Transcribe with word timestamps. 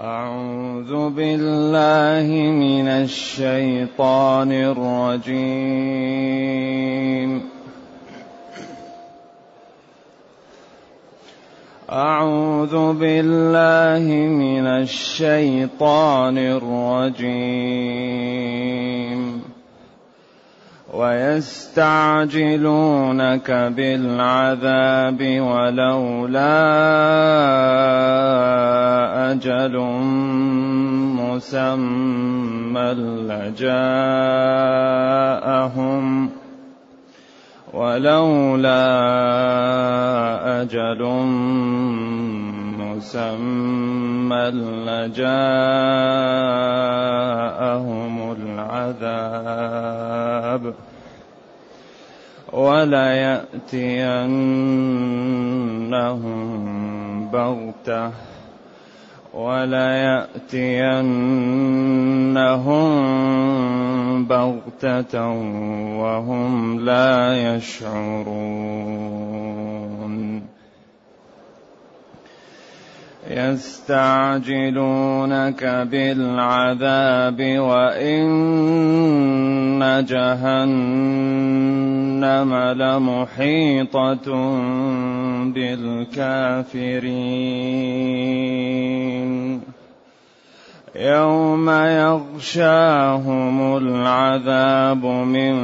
أعوذ 0.00 1.10
بالله 1.10 2.30
من 2.50 2.88
الشيطان 2.88 4.52
الرجيم. 4.52 5.58
أعوذ 11.90 12.92
بالله 12.92 14.04
من 14.28 14.66
الشيطان 14.66 16.38
الرجيم. 16.38 17.58
ويستعجلونك 20.98 22.50
بالعذاب 23.76 25.20
ولولا 25.40 26.58
أجل 29.32 29.78
مسمى 31.20 32.88
لجاءهم 33.30 33.88
ولولا 37.74 38.84
أجل 40.62 41.02
مسمى 42.78 44.44
لجاءهم 44.86 45.38
العذاب 48.32 49.48
وليأتينهم 52.52 53.88
بغتة 57.30 58.10
وليأتينهم 59.34 60.24
بغتة 64.24 65.28
وهم 66.00 66.80
لا 66.84 67.34
يشعرون 67.54 68.98
يستعجلونك 73.30 75.64
بالعذاب 75.64 77.58
وإن 77.58 78.28
جهنم 80.08 80.94
لمحيطة 82.54 84.58
بالكافرين. 85.44 87.18
يوم 90.96 91.70
يغشاهم 91.70 93.76
العذاب 93.76 95.06
من 95.06 95.54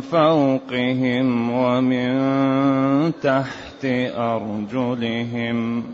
فوقهم 0.00 1.50
ومن 1.50 3.12
تحت 3.22 3.84
أرجلهم. 4.16 5.84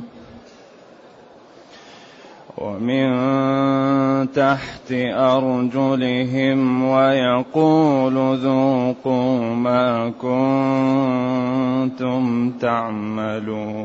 ومن 2.65 4.33
تحت 4.33 4.93
أرجلهم 5.13 6.85
ويقول 6.85 8.37
ذوقوا 8.37 9.55
ما 9.55 10.13
كنتم 11.91 12.51
تعملون. 12.51 13.85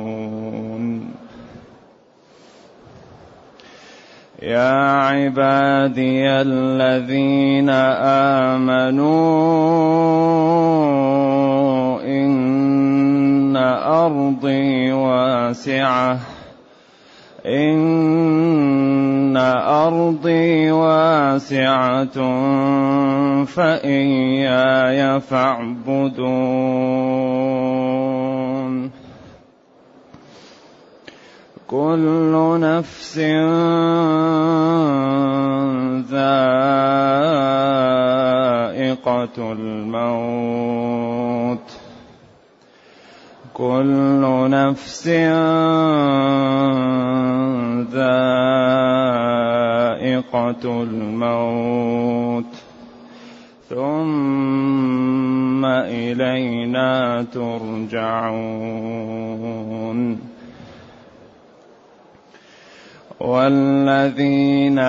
يا 4.41 4.71
عبادي 4.95 6.30
الذين 6.30 7.69
آمنوا 8.49 9.09
إن 12.02 13.58
أرضي 13.83 14.92
واسعة. 14.92 16.39
إن 17.45 19.38
أرضي 19.38 20.72
واسعة 20.72 22.17
فإياي 23.45 25.20
فاعبدون. 25.20 26.60
كل 31.67 32.60
نفس 32.61 33.17
ذائقة 36.10 36.32
الموت. 39.52 41.00
كل 43.59 44.23
نفس 44.49 45.08
ذائقة 47.92 48.64
الموت. 50.83 52.45
ثم 53.70 55.65
إلينا 55.65 57.25
ترجعون. 57.33 57.99
والذين 63.19 64.80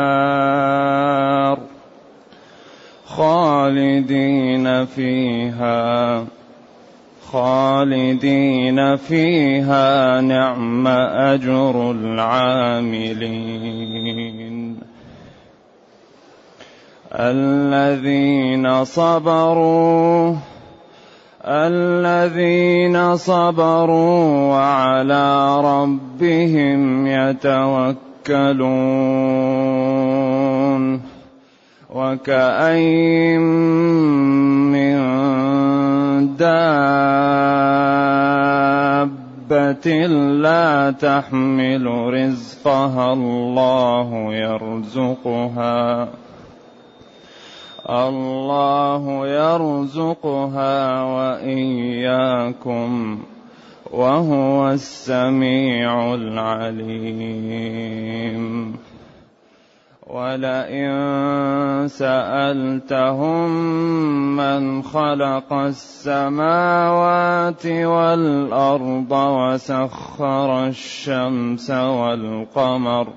خالدين 3.06 4.84
فيها 4.84 6.24
خالدين 7.32 8.96
فيها 8.96 10.20
نعم 10.20 10.86
أجر 10.88 11.90
العاملين. 11.90 13.34
الذين 17.12 18.84
صبروا 18.84 20.36
الذين 21.44 23.16
صبروا 23.16 24.50
وعلى 24.50 25.60
ربهم 25.60 27.06
يتوكلون. 27.06 28.04
وكأين 31.94 33.40
من 34.72 34.96
دابة 36.36 36.66
لا 40.42 40.90
تحمل 40.90 41.86
رزقها 41.86 43.12
الله 43.12 44.34
يرزقها. 44.34 46.08
الله 47.90 49.26
يرزقها 49.28 51.02
وإياكم 51.02 52.90
وهو 53.90 54.70
السميع 54.70 56.14
العليم. 56.14 57.64
ولئن 60.14 60.90
سألتهم 61.88 63.50
من 64.36 64.82
خلق 64.82 65.52
السماوات 65.52 66.06
والأرض 67.66 69.12
وسخر 69.12 70.66
الشمس 70.66 71.70
والقمر 71.70 73.08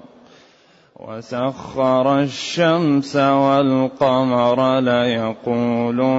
وسخر 0.97 2.19
الشمس 2.19 3.15
والقمر 3.15 4.79
ليقولن 4.79 6.17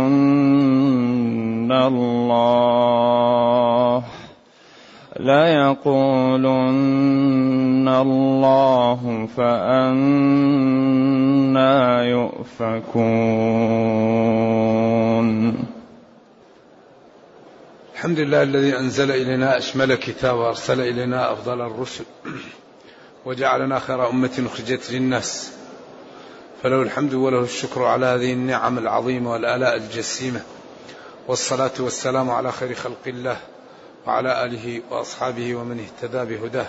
الله 1.72 2.98
ليقولن 5.20 6.68
الله 7.88 9.28
فأنا 9.36 10.44
يؤفكون. 12.04 12.88
الحمد 17.94 18.18
لله 18.18 18.42
الذي 18.42 18.78
أنزل 18.78 19.10
إلينا 19.10 19.58
أشمل 19.58 19.94
كتاب 19.94 20.36
وأرسل 20.36 20.80
إلينا 20.80 21.32
أفضل 21.32 21.60
الرسل. 21.60 22.04
وجعلنا 23.24 23.78
خير 23.78 24.08
أمة 24.08 24.48
أخرجت 24.52 24.90
للناس. 24.90 25.50
فله 26.62 26.82
الحمد 26.82 27.14
وله 27.14 27.40
الشكر 27.40 27.84
على 27.84 28.06
هذه 28.06 28.32
النعم 28.32 28.78
العظيمة 28.78 29.32
والآلاء 29.32 29.76
الجسيمة. 29.76 30.40
والصلاة 31.28 31.72
والسلام 31.78 32.30
على 32.30 32.52
خير 32.52 32.74
خلق 32.74 33.02
الله 33.06 33.40
وعلى 34.06 34.44
آله 34.44 34.82
وأصحابه 34.90 35.54
ومن 35.54 35.80
اهتدى 35.80 36.24
بهداه. 36.24 36.66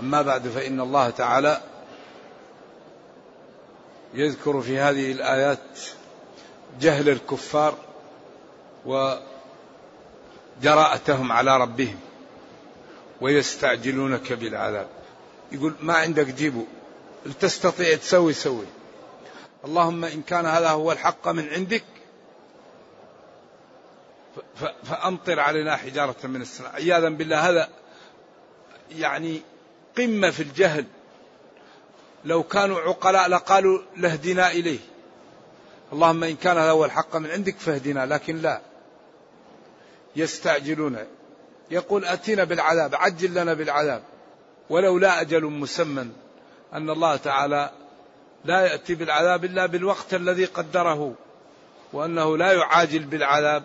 أما 0.00 0.22
بعد 0.22 0.48
فإن 0.48 0.80
الله 0.80 1.10
تعالى 1.10 1.60
يذكر 4.14 4.60
في 4.60 4.78
هذه 4.78 5.12
الآيات 5.12 5.58
جهل 6.80 7.08
الكفار 7.08 7.74
وجراءتهم 10.62 11.32
على 11.32 11.56
ربهم. 11.56 11.96
ويستعجلونك 13.20 14.32
بالعذاب. 14.32 14.88
يقول 15.52 15.74
ما 15.80 15.94
عندك 15.94 16.26
جيبه 16.26 16.66
تستطيع 17.40 17.96
تسوي 17.96 18.32
سوي. 18.32 18.66
اللهم 19.64 20.04
إن 20.04 20.22
كان 20.22 20.46
هذا 20.46 20.70
هو 20.70 20.92
الحق 20.92 21.28
من 21.28 21.48
عندك 21.48 21.84
فأمطر 24.84 25.40
علينا 25.40 25.76
حجارة 25.76 26.16
من 26.26 26.42
السماء. 26.42 26.72
عياذا 26.74 27.08
بالله 27.08 27.48
هذا 27.48 27.68
يعني 28.90 29.42
قمة 29.98 30.30
في 30.30 30.42
الجهل. 30.42 30.84
لو 32.24 32.42
كانوا 32.42 32.80
عقلاء 32.80 33.28
لقالوا 33.28 33.80
لاهدنا 33.96 34.50
إليه. 34.50 34.78
اللهم 35.92 36.24
إن 36.24 36.36
كان 36.36 36.58
هذا 36.58 36.70
هو 36.70 36.84
الحق 36.84 37.16
من 37.16 37.30
عندك 37.30 37.56
فاهدنا 37.58 38.06
لكن 38.06 38.36
لا. 38.36 38.60
يستعجلون. 40.16 40.98
يقول 41.70 42.04
أتينا 42.04 42.44
بالعذاب 42.44 42.94
عجل 42.94 43.34
لنا 43.34 43.54
بالعذاب. 43.54 44.02
ولولا 44.70 45.20
أجل 45.20 45.44
مسمى 45.44 46.06
أن 46.72 46.90
الله 46.90 47.16
تعالى 47.16 47.70
لا 48.44 48.60
يأتي 48.60 48.94
بالعذاب 48.94 49.44
إلا 49.44 49.66
بالوقت 49.66 50.14
الذي 50.14 50.44
قدره 50.44 51.14
وأنه 51.92 52.36
لا 52.36 52.52
يعاجل 52.52 53.04
بالعذاب. 53.04 53.64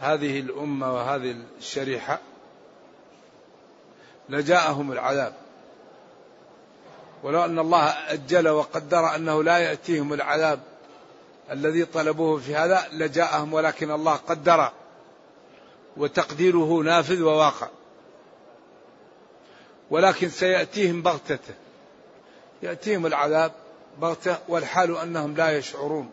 هذه 0.00 0.40
الأمة 0.40 0.94
وهذه 0.94 1.36
الشريحة 1.58 2.18
لجاءهم 4.28 4.92
العذاب. 4.92 5.32
ولو 7.22 7.44
أن 7.44 7.58
الله 7.58 7.84
أجل 7.88 8.48
وقدر 8.48 9.14
أنه 9.14 9.42
لا 9.42 9.58
يأتيهم 9.58 10.12
العذاب 10.12 10.60
الذي 11.50 11.84
طلبوه 11.84 12.38
في 12.38 12.56
هذا 12.56 12.88
لجاءهم 12.92 13.52
ولكن 13.52 13.90
الله 13.90 14.14
قدر. 14.14 14.70
وتقديره 15.96 16.82
نافذ 16.82 17.22
وواقع. 17.22 17.68
ولكن 19.90 20.28
سيأتيهم 20.28 21.02
بغتة. 21.02 21.54
يأتيهم 22.62 23.06
العذاب 23.06 23.52
بغتة 24.00 24.38
والحال 24.48 24.96
أنهم 24.96 25.36
لا 25.36 25.56
يشعرون. 25.56 26.10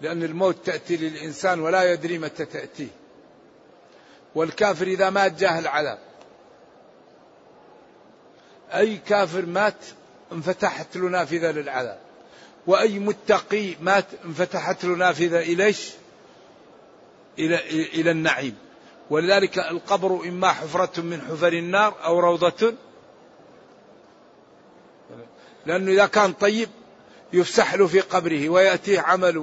لأن 0.00 0.22
الموت 0.22 0.56
تأتي 0.64 0.96
للإنسان 0.96 1.60
ولا 1.60 1.92
يدري 1.92 2.18
متى 2.18 2.44
تأتيه. 2.44 2.88
والكافر 4.34 4.86
إذا 4.86 5.10
مات 5.10 5.32
جاه 5.32 5.58
العذاب. 5.58 5.98
أي 8.74 8.96
كافر 8.96 9.46
مات 9.46 9.84
انفتحت 10.32 10.96
له 10.96 11.08
نافذة 11.08 11.50
للعذاب. 11.50 11.98
وأي 12.66 12.98
متقي 12.98 13.74
مات 13.80 14.06
انفتحت 14.24 14.84
له 14.84 14.96
نافذة 14.96 15.38
إليش؟ 15.38 15.90
إلى, 17.38 17.60
إلى 17.70 18.10
النعيم. 18.10 18.56
ولذلك 19.10 19.58
القبر 19.58 20.20
إما 20.28 20.48
حفرة 20.48 21.00
من 21.00 21.20
حفر 21.20 21.52
النار 21.52 21.94
أو 22.04 22.20
روضة. 22.20 22.74
لأنه 25.66 25.92
إذا 25.92 26.06
كان 26.06 26.32
طيب 26.32 26.68
يفسح 27.32 27.74
له 27.74 27.86
في 27.86 28.00
قبره 28.00 28.48
ويأتيه 28.48 29.00
عمله 29.00 29.40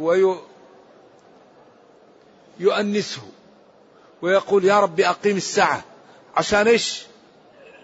ويؤنسه 2.59 3.21
ويقول 4.21 4.65
يا 4.65 4.79
رب 4.79 4.99
أقيم 4.99 5.37
الساعة. 5.37 5.83
عشان 6.35 6.67
إيش؟ 6.67 7.03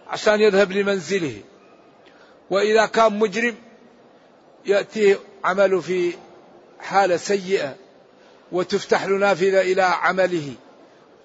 عشان 0.07 0.41
يذهب 0.41 0.71
لمنزله. 0.71 1.41
وإذا 2.50 2.85
كان 2.85 3.19
مجرم 3.19 3.56
يأتيه 4.65 5.19
عمله 5.44 5.79
في 5.79 6.13
حالة 6.79 7.17
سيئة. 7.17 7.75
وتفتح 8.51 9.06
له 9.06 9.18
نافذة 9.18 9.62
إلى 9.62 9.81
عمله. 9.81 10.54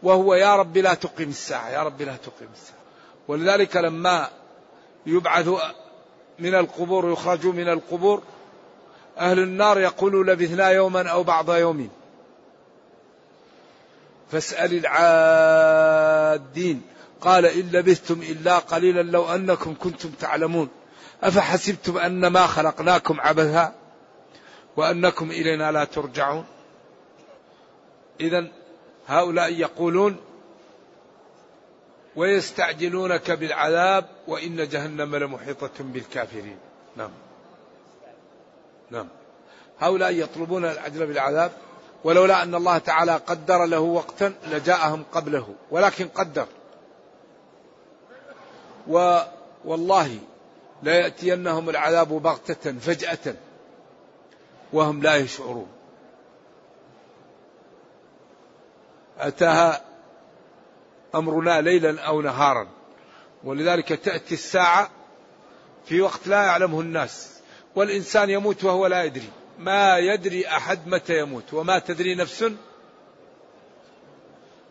وهو 0.03 0.35
يا 0.35 0.56
رب 0.56 0.79
لا 0.79 0.94
تقيم 0.94 1.29
الساعة 1.29 1.71
يا 1.71 1.82
رب 1.82 2.03
لا 2.03 2.17
تقيم 2.17 2.49
الساعة. 2.55 2.79
ولذلك 3.29 3.76
لما 3.76 4.29
يبعث 5.06 5.49
من 6.38 6.55
القبور 6.55 7.12
يخرجوا 7.12 7.53
من 7.53 7.69
القبور 7.69 8.23
أهل 9.19 9.38
النار 9.38 9.81
يقولوا 9.81 10.25
لبثنا 10.25 10.69
يوما 10.69 11.09
أو 11.09 11.23
بعض 11.23 11.50
يوم. 11.50 11.91
فاسأل 14.32 14.85
العادين. 14.87 16.82
قال 17.20 17.47
إن 17.47 17.70
لبثتم 17.73 18.23
إلا 18.23 18.59
قليلا 18.59 19.03
لو 19.03 19.35
أنكم 19.35 19.75
كنتم 19.81 20.11
تعلمون. 20.11 20.69
أفحسبتم 21.23 21.99
أن 21.99 22.27
ما 22.27 22.47
خلقناكم 22.47 23.20
عبثا 23.20 23.75
وأنكم 24.77 25.31
إلينا 25.31 25.73
لا 25.73 25.85
ترجعون؟ 25.85 26.44
إذا 28.20 28.46
هؤلاء 29.06 29.52
يقولون 29.52 30.16
ويستعجلونك 32.16 33.31
بالعذاب 33.31 34.05
وإن 34.26 34.69
جهنم 34.69 35.16
لمحيطة 35.16 35.70
بالكافرين. 35.81 36.56
نعم. 36.96 37.11
نعم. 38.90 39.08
هؤلاء 39.81 40.12
يطلبون 40.12 40.64
العجل 40.64 41.06
بالعذاب 41.06 41.52
ولولا 42.05 42.43
أن 42.43 42.55
الله 42.55 42.78
تعالى 42.78 43.16
قدر 43.16 43.64
له 43.64 43.81
وقتا 43.81 44.34
لجاءهم 44.46 45.05
قبله 45.12 45.55
ولكن 45.70 46.08
قدر. 46.08 46.46
و 48.89 49.20
والله 49.65 50.19
لا 50.82 50.94
يأتينهم 50.94 51.70
العذاب 51.70 52.08
بغتة 52.08 52.72
فجأة 52.72 53.34
وهم 54.72 55.03
لا 55.03 55.17
يشعرون. 55.17 55.67
أتاها 59.19 59.85
أمرنا 61.15 61.61
ليلا 61.61 62.01
أو 62.01 62.23
نهارا. 62.23 62.69
ولذلك 63.44 63.89
تأتي 63.89 64.35
الساعة 64.35 64.91
في 65.87 66.01
وقت 66.01 66.27
لا 66.27 66.43
يعلمه 66.43 66.81
الناس. 66.81 67.41
والإنسان 67.77 68.31
يموت 68.31 68.65
وهو 68.65 68.87
لا 68.87 69.05
يدري. 69.05 69.29
ما 69.59 69.99
يدري 69.99 70.49
أحد 70.49 70.89
متى 70.89 71.19
يموت. 71.19 71.55
وما 71.55 71.79
تدري 71.79 72.15
نفس 72.15 72.53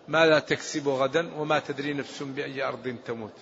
ماذا 0.08 0.40
تكسب 0.40 0.88
غدا. 0.88 1.32
وما 1.38 1.60
تدري 1.60 1.94
نفس 1.94 2.24
بأي 2.24 2.64
أرض 2.64 2.96
تموت. 3.06 3.34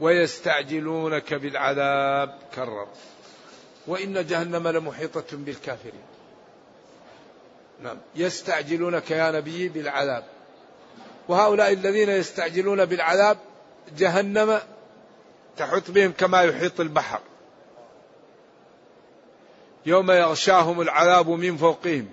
ويستعجلونك 0.00 1.34
بالعذاب. 1.34 2.38
كرر. 2.54 2.88
وإن 3.86 4.26
جهنم 4.26 4.68
لمحيطة 4.68 5.24
بالكافرين. 5.32 6.13
نعم. 7.84 7.96
يستعجلونك 8.16 9.10
يا 9.10 9.30
نبي 9.30 9.68
بالعذاب. 9.68 10.24
وهؤلاء 11.28 11.72
الذين 11.72 12.08
يستعجلون 12.08 12.84
بالعذاب 12.84 13.38
جهنم 13.98 14.60
تحط 15.56 15.90
بهم 15.90 16.12
كما 16.12 16.42
يحيط 16.42 16.80
البحر. 16.80 17.20
يوم 19.86 20.10
يغشاهم 20.10 20.80
العذاب 20.80 21.28
من 21.28 21.56
فوقهم 21.56 22.08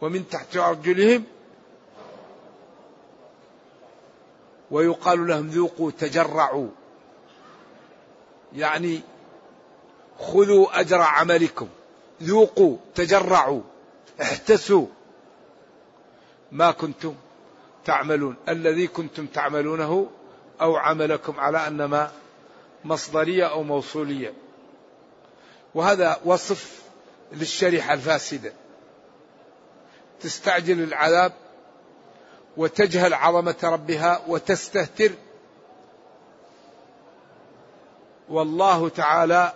ومن 0.00 0.28
تحت 0.28 0.56
أرجلهم 0.56 1.24
ويقال 4.70 5.26
لهم 5.26 5.48
ذوقوا 5.48 5.90
تجرعوا. 5.90 6.68
يعني 8.56 9.00
خذوا 10.18 10.80
أجر 10.80 11.00
عملكم. 11.00 11.68
ذوقوا 12.22 12.76
تجرعوا. 12.94 13.60
احتسوا. 14.22 14.86
ما 16.52 16.70
كنتم 16.70 17.14
تعملون. 17.84 18.36
الذي 18.48 18.86
كنتم 18.86 19.26
تعملونه 19.26 20.10
أو 20.60 20.76
عملكم 20.76 21.40
على 21.40 21.66
أنما 21.66 22.10
مصدرية 22.84 23.50
أو 23.50 23.62
موصولية. 23.62 24.32
وهذا 25.74 26.20
وصف 26.24 26.82
للشريحة 27.32 27.94
الفاسدة. 27.94 28.52
تستعجل 30.20 30.82
العذاب 30.82 31.32
وتجهل 32.56 33.14
عظمة 33.14 33.56
ربها 33.62 34.22
وتستهتر. 34.28 35.10
والله 38.28 38.88
تعالى 38.88 39.52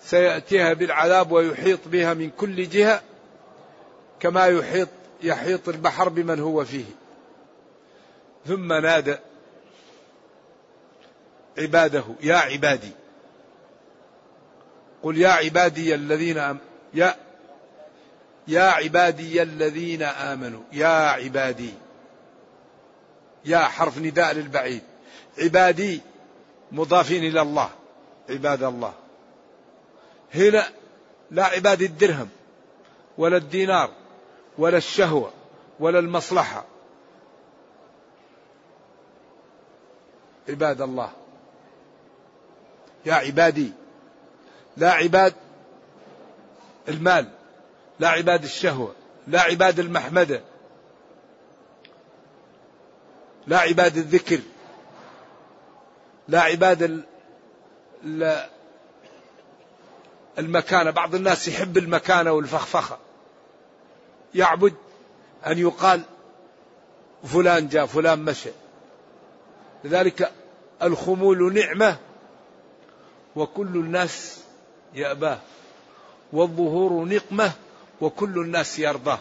سيأتيها 0.00 0.72
بالعذاب 0.72 1.32
ويحيط 1.32 1.80
بها 1.86 2.14
من 2.14 2.30
كل 2.30 2.68
جهة 2.68 3.02
كما 4.20 4.46
يحيط 4.46 4.88
يحيط 5.22 5.68
البحر 5.68 6.08
بمن 6.08 6.40
هو 6.40 6.64
فيه. 6.64 6.84
ثم 8.46 8.72
نادى 8.72 9.16
عباده 11.58 12.04
يا 12.20 12.36
عبادي. 12.36 12.90
قل 15.02 15.18
يا 15.18 15.28
عبادي 15.28 15.94
الذين 15.94 16.38
أم 16.38 16.58
يا 16.94 17.16
يا 18.48 18.62
عبادي 18.62 19.42
الذين 19.42 20.02
آمنوا 20.02 20.62
يا 20.72 21.08
عبادي. 21.08 21.74
يا 23.44 23.58
حرف 23.58 23.98
نداء 23.98 24.34
للبعيد. 24.34 24.82
عبادي 25.38 26.00
مضافين 26.72 27.24
إلى 27.24 27.42
الله 27.42 27.70
عباد 28.30 28.62
الله. 28.62 28.94
هنا 30.34 30.68
لا 31.30 31.44
عباد 31.44 31.82
الدرهم 31.82 32.28
ولا 33.18 33.36
الدينار. 33.36 33.90
ولا 34.58 34.76
الشهوة 34.76 35.32
ولا 35.80 35.98
المصلحة. 35.98 36.64
عباد 40.48 40.80
الله 40.80 41.12
يا 43.06 43.14
عبادي 43.14 43.72
لا 44.76 44.92
عباد 44.92 45.34
المال 46.88 47.28
لا 48.00 48.08
عباد 48.08 48.44
الشهوة 48.44 48.94
لا 49.26 49.40
عباد 49.40 49.80
المحمدة 49.80 50.40
لا 53.46 53.58
عباد 53.58 53.96
الذكر 53.96 54.40
لا 56.28 56.40
عباد 56.40 57.02
المكانة. 60.38 60.90
بعض 60.90 61.14
الناس 61.14 61.48
يحب 61.48 61.78
المكانة 61.78 62.32
والفخفخة. 62.32 62.98
يعبد 64.34 64.74
أن 65.46 65.58
يقال 65.58 66.02
فلان 67.24 67.68
جاء 67.68 67.86
فلان 67.86 68.24
مشى. 68.24 68.50
لذلك 69.84 70.32
الخمول 70.82 71.54
نعمة 71.54 71.96
وكل 73.36 73.76
الناس 73.76 74.40
يأباه 74.94 75.38
والظهور 76.32 77.04
نقمة 77.04 77.52
وكل 78.00 78.38
الناس 78.38 78.78
يرضاه. 78.78 79.18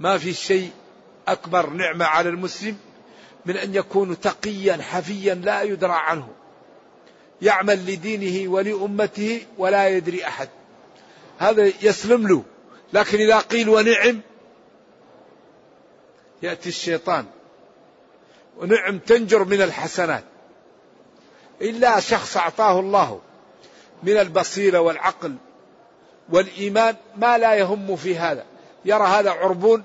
ما 0.00 0.18
في 0.18 0.32
شيء 0.32 0.70
أكبر 1.28 1.70
نعمة 1.70 2.04
على 2.04 2.28
المسلم 2.28 2.76
من 3.46 3.56
أن 3.56 3.74
يكون 3.74 4.20
تقيا 4.20 4.76
حفيا 4.76 5.34
لا 5.34 5.62
يدرى 5.62 5.92
عنه. 5.92 6.28
يعمل 7.42 7.92
لدينه 7.92 8.52
ولأمته 8.52 9.46
ولا 9.58 9.88
يدري 9.88 10.26
أحد. 10.26 10.48
هذا 11.38 11.72
يسلم 11.82 12.28
له. 12.28 12.44
لكن 12.92 13.18
إذا 13.18 13.38
قيل 13.38 13.68
ونعم 13.68 14.20
يأتي 16.42 16.68
الشيطان. 16.68 17.26
ونعم 18.58 18.98
تنجر 18.98 19.44
من 19.44 19.62
الحسنات. 19.62 20.24
إلا 21.62 22.00
شخص 22.00 22.36
أعطاه 22.36 22.80
الله 22.80 23.20
من 24.02 24.16
البصيرة 24.16 24.80
والعقل 24.80 25.36
والإيمان 26.28 26.96
ما 27.16 27.38
لا 27.38 27.54
يهم 27.54 27.96
في 27.96 28.16
هذا. 28.16 28.44
يرى 28.84 29.04
هذا 29.04 29.30
عربون 29.30 29.84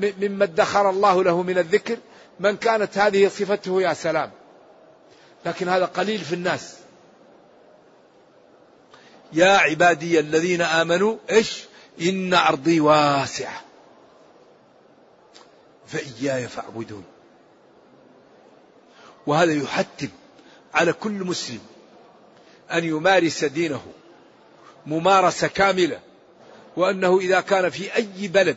مما 0.00 0.44
ادخر 0.44 0.90
الله 0.90 1.24
له 1.24 1.42
من 1.42 1.58
الذكر. 1.58 1.98
من 2.40 2.56
كانت 2.56 2.98
هذه 2.98 3.28
صفته 3.28 3.82
يا 3.82 3.94
سلام. 3.94 4.30
لكن 5.46 5.68
هذا 5.68 5.84
قليل 5.84 6.18
في 6.18 6.34
الناس. 6.34 6.76
يا 9.32 9.50
عبادي 9.50 10.20
الذين 10.20 10.62
آمنوا 10.62 11.16
إيش؟ 11.30 11.65
إن 12.00 12.34
أرضي 12.34 12.80
واسعة. 12.80 13.60
فإياي 15.86 16.48
فاعبدون. 16.48 17.04
وهذا 19.26 19.52
يحتم 19.52 20.08
على 20.74 20.92
كل 20.92 21.12
مسلم 21.12 21.60
أن 22.72 22.84
يمارس 22.84 23.44
دينه 23.44 23.82
ممارسة 24.86 25.46
كاملة 25.46 26.00
وأنه 26.76 27.18
إذا 27.18 27.40
كان 27.40 27.70
في 27.70 27.96
أي 27.96 28.28
بلد 28.28 28.56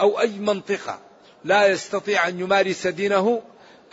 أو 0.00 0.20
أي 0.20 0.38
منطقة 0.38 1.00
لا 1.44 1.66
يستطيع 1.66 2.28
أن 2.28 2.40
يمارس 2.40 2.86
دينه 2.86 3.42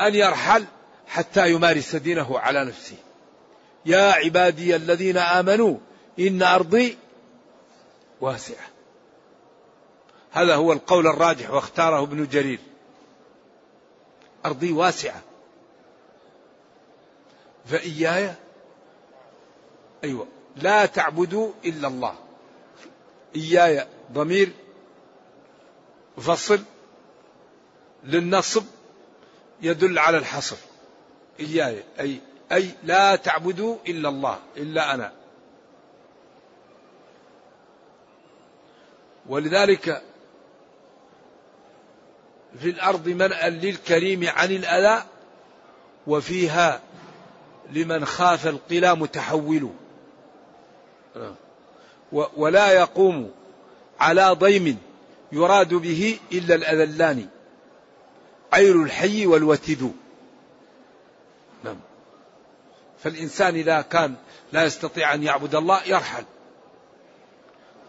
أن 0.02 0.16
يرحل 0.16 0.66
حتى 1.08 1.52
يمارس 1.52 1.96
دينه 1.96 2.40
على 2.40 2.66
نفسه. 2.66 2.96
يا 3.86 4.12
عبادي 4.12 4.76
الذين 4.76 5.18
آمنوا 5.18 5.78
إن 6.20 6.44
أرضي 6.44 6.98
واسعة. 8.22 8.77
هذا 10.38 10.56
هو 10.56 10.74
القول 10.74 11.08
الراجح 11.08 11.52
واختاره 11.52 12.04
ابن 12.04 12.28
جرير. 12.28 12.60
أرضي 14.46 14.72
واسعة. 14.72 15.22
فإياي؟ 17.66 18.34
أيوة. 20.04 20.28
لا 20.56 20.86
تعبدوا 20.86 21.52
إلا 21.66 21.88
الله. 21.88 22.16
إياي 23.36 23.88
ضمير 24.12 24.50
فصل 26.18 26.60
للنصب 28.04 28.64
يدل 29.62 30.00
على 30.00 30.18
الحصر. 30.18 30.58
إياي 31.40 31.84
أي 32.00 32.20
أي 32.52 32.70
لا 32.84 33.16
تعبدوا 33.16 33.78
إلا 33.88 34.10
الله 34.10 34.40
إلا 34.58 34.94
أنا. 34.94 35.14
ولذلك 39.30 40.04
في 42.60 42.70
الأرض 42.70 43.08
منأى 43.10 43.50
للكريم 43.50 44.28
عن 44.28 44.52
الأذى 44.52 45.04
وفيها 46.08 46.82
لمن 47.72 48.06
خاف 48.06 48.48
القلا 48.48 48.94
متحول 48.94 49.70
ولا 52.12 52.72
يقوم 52.72 53.32
على 54.00 54.30
ضيم 54.32 54.78
يراد 55.32 55.74
به 55.74 56.20
إلا 56.32 56.56
الأذلان 56.56 57.28
عير 58.54 58.84
الحي 58.84 59.26
والوتد. 59.26 59.94
نعم. 61.64 61.80
فالإنسان 63.04 63.56
إذا 63.56 63.82
كان 63.82 64.16
لا 64.54 64.64
يستطيع 64.64 65.14
أن 65.14 65.24
يعبد 65.24 65.56
الله 65.56 65.84
يرحل. 65.84 66.24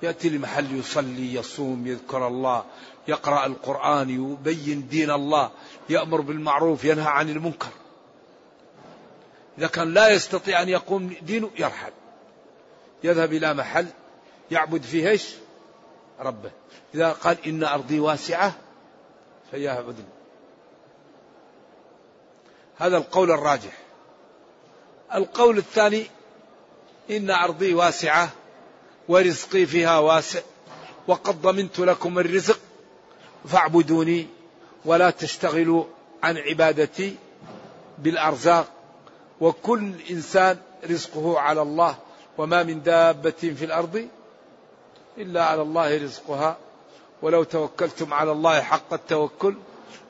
يأتي 0.02 0.28
لمحل 0.28 0.78
يصلي 0.78 1.34
يصوم 1.34 1.86
يذكر 1.86 2.28
الله 2.28 2.64
يقرأ 3.08 3.46
القرآن 3.46 4.10
يبين 4.10 4.88
دين 4.88 5.10
الله 5.10 5.50
يأمر 5.90 6.20
بالمعروف 6.20 6.84
ينهى 6.84 7.08
عن 7.08 7.28
المنكر. 7.28 7.70
إذا 9.58 9.66
كان 9.66 9.94
لا 9.94 10.08
يستطيع 10.08 10.62
أن 10.62 10.68
يقوم 10.68 11.16
دينه 11.22 11.50
يرحل. 11.58 11.92
يذهب 13.04 13.32
إلى 13.32 13.54
محل 13.54 13.86
يعبد 14.50 14.82
فيه 14.82 15.10
إيش؟ 15.10 15.34
ربه. 16.20 16.50
إذا 16.94 17.12
قال 17.12 17.36
إن 17.46 17.64
أرضي 17.64 18.00
واسعة 18.00 18.52
فيعبد. 19.50 20.04
هذا 22.76 22.96
القول 22.96 23.30
الراجح. 23.30 23.78
القول 25.14 25.58
الثاني 25.58 26.06
إن 27.10 27.30
أرضي 27.30 27.74
واسعة 27.74 28.30
ورزقي 29.08 29.66
فيها 29.66 29.98
واسع 29.98 30.40
وقد 31.06 31.42
ضمنت 31.42 31.78
لكم 31.78 32.18
الرزق 32.18 32.60
فاعبدوني 33.44 34.26
ولا 34.84 35.10
تشتغلوا 35.10 35.84
عن 36.22 36.36
عبادتي 36.36 37.16
بالأرزاق. 37.98 38.66
وكل 39.40 39.92
إنسان 40.10 40.58
رزقه 40.90 41.40
على 41.40 41.62
الله 41.62 41.96
وما 42.38 42.62
من 42.62 42.82
دابة 42.82 43.30
في 43.30 43.64
الأرض 43.64 44.08
إلا 45.18 45.44
على 45.44 45.62
الله 45.62 46.02
رزقها. 46.02 46.56
ولو 47.22 47.44
توكلتم 47.44 48.14
على 48.14 48.32
الله 48.32 48.60
حق 48.60 48.92
التوكل 48.92 49.54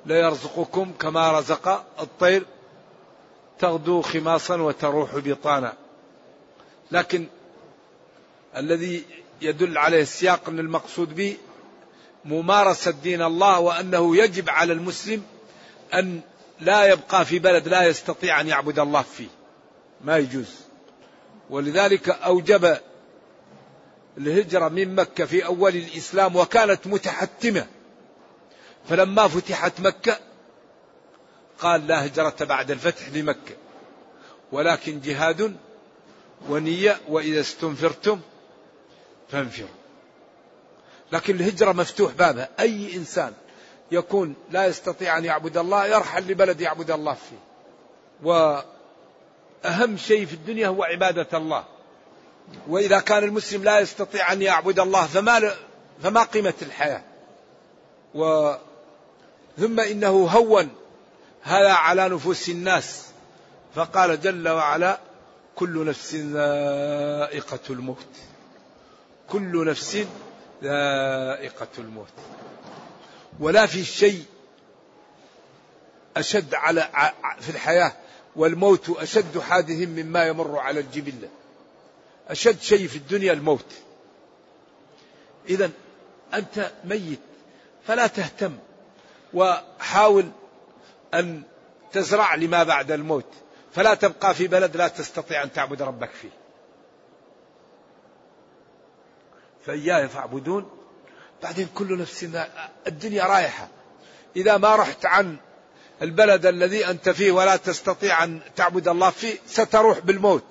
ليرزقكم 0.06 0.92
كما 1.00 1.38
رزق 1.38 1.84
الطير 2.00 2.46
تغدو 3.58 4.02
خماصا 4.02 4.56
وتروح 4.56 5.16
بطانا. 5.16 5.72
لكن 6.90 7.26
الذي 8.56 9.04
يدل 9.42 9.78
عليه 9.78 10.02
السياق 10.02 10.48
أن 10.48 10.58
المقصود 10.58 11.14
به 11.14 11.36
ممارسة 12.24 12.90
دين 12.90 13.22
الله 13.22 13.60
وأنه 13.60 14.16
يجب 14.16 14.50
على 14.50 14.72
المسلم 14.72 15.22
أن 15.94 16.20
لا 16.60 16.84
يبقى 16.84 17.24
في 17.24 17.38
بلد 17.38 17.68
لا 17.68 17.86
يستطيع 17.86 18.40
أن 18.40 18.48
يعبد 18.48 18.78
الله 18.78 19.02
فيه. 19.02 19.28
ما 20.00 20.18
يجوز. 20.18 20.54
ولذلك 21.50 22.08
أوجب 22.08 22.78
الهجرة 24.18 24.68
من 24.68 24.94
مكة 24.94 25.24
في 25.24 25.46
أول 25.46 25.76
الإسلام 25.76 26.36
وكانت 26.36 26.86
متحتمة. 26.86 27.66
فلما 28.88 29.28
فتحت 29.28 29.80
مكة 29.80 30.18
قال 31.58 31.86
لا 31.86 32.06
هجرة 32.06 32.36
بعد 32.40 32.70
الفتح 32.70 33.08
لمكة. 33.08 33.56
ولكن 34.52 35.00
جهاد 35.00 35.56
ونية 36.48 37.00
وإذا 37.08 37.40
استنفرتم 37.40 38.20
فانفروا. 39.28 39.77
لكن 41.12 41.36
الهجرة 41.36 41.72
مفتوح 41.72 42.12
بابها 42.12 42.48
أي 42.60 42.96
إنسان 42.96 43.32
يكون 43.92 44.34
لا 44.50 44.66
يستطيع 44.66 45.18
أن 45.18 45.24
يعبد 45.24 45.56
الله 45.56 45.86
يرحل 45.86 46.22
لبلد 46.32 46.60
يعبد 46.60 46.90
الله 46.90 47.14
فيه. 47.14 47.38
وأهم 48.22 49.96
شيء 49.96 50.26
في 50.26 50.34
الدنيا 50.34 50.68
هو 50.68 50.82
عبادة 50.82 51.38
الله. 51.38 51.64
وإذا 52.68 53.00
كان 53.00 53.24
المسلم 53.24 53.64
لا 53.64 53.80
يستطيع 53.80 54.32
أن 54.32 54.42
يعبد 54.42 54.78
الله 54.78 55.06
فما 55.06 55.54
فما 56.02 56.22
قيمة 56.22 56.54
الحياة؟ 56.62 57.02
و 58.14 58.52
ثم 59.58 59.80
إنه 59.80 60.26
هون 60.26 60.68
هذا 61.42 61.72
على 61.72 62.08
نفوس 62.08 62.48
الناس. 62.48 63.06
فقال 63.74 64.20
جل 64.20 64.48
وعلا 64.48 65.00
كل 65.56 65.86
نفس 65.86 66.14
ذائقة 66.14 67.58
الموت. 67.70 68.06
كل 69.28 69.66
نفس 69.66 70.06
ذائقة 70.62 71.68
الموت. 71.78 72.12
ولا 73.40 73.66
في 73.66 73.84
شيء 73.84 74.24
أشد 76.16 76.54
على 76.54 76.88
في 77.40 77.50
الحياة 77.50 77.92
والموت 78.36 78.90
أشد 78.90 79.38
حادث 79.38 79.88
مما 79.88 80.26
يمر 80.26 80.58
على 80.58 80.80
الجبلة 80.80 81.28
أشد 82.28 82.60
شيء 82.60 82.88
في 82.88 82.96
الدنيا 82.96 83.32
الموت. 83.32 83.72
إذا 85.48 85.70
أنت 86.34 86.72
ميت 86.84 87.20
فلا 87.86 88.06
تهتم 88.06 88.56
وحاول 89.34 90.30
أن 91.14 91.42
تزرع 91.92 92.34
لما 92.34 92.62
بعد 92.62 92.90
الموت. 92.90 93.26
فلا 93.74 93.94
تبقى 93.94 94.34
في 94.34 94.46
بلد 94.46 94.76
لا 94.76 94.88
تستطيع 94.88 95.42
أن 95.42 95.52
تعبد 95.52 95.82
ربك 95.82 96.10
فيه. 96.10 96.47
فإياي 99.68 100.08
فاعبدون. 100.08 100.70
بعدين 101.42 101.68
كل 101.74 101.98
نفس 101.98 102.26
الدنيا 102.86 103.24
رايحة. 103.24 103.68
إذا 104.36 104.56
ما 104.56 104.76
رحت 104.76 105.06
عن 105.06 105.36
البلد 106.02 106.46
الذي 106.46 106.86
أنت 106.86 107.08
فيه 107.08 107.32
ولا 107.32 107.56
تستطيع 107.56 108.24
أن 108.24 108.40
تعبد 108.56 108.88
الله 108.88 109.10
فيه 109.10 109.38
ستروح 109.46 109.98
بالموت. 109.98 110.44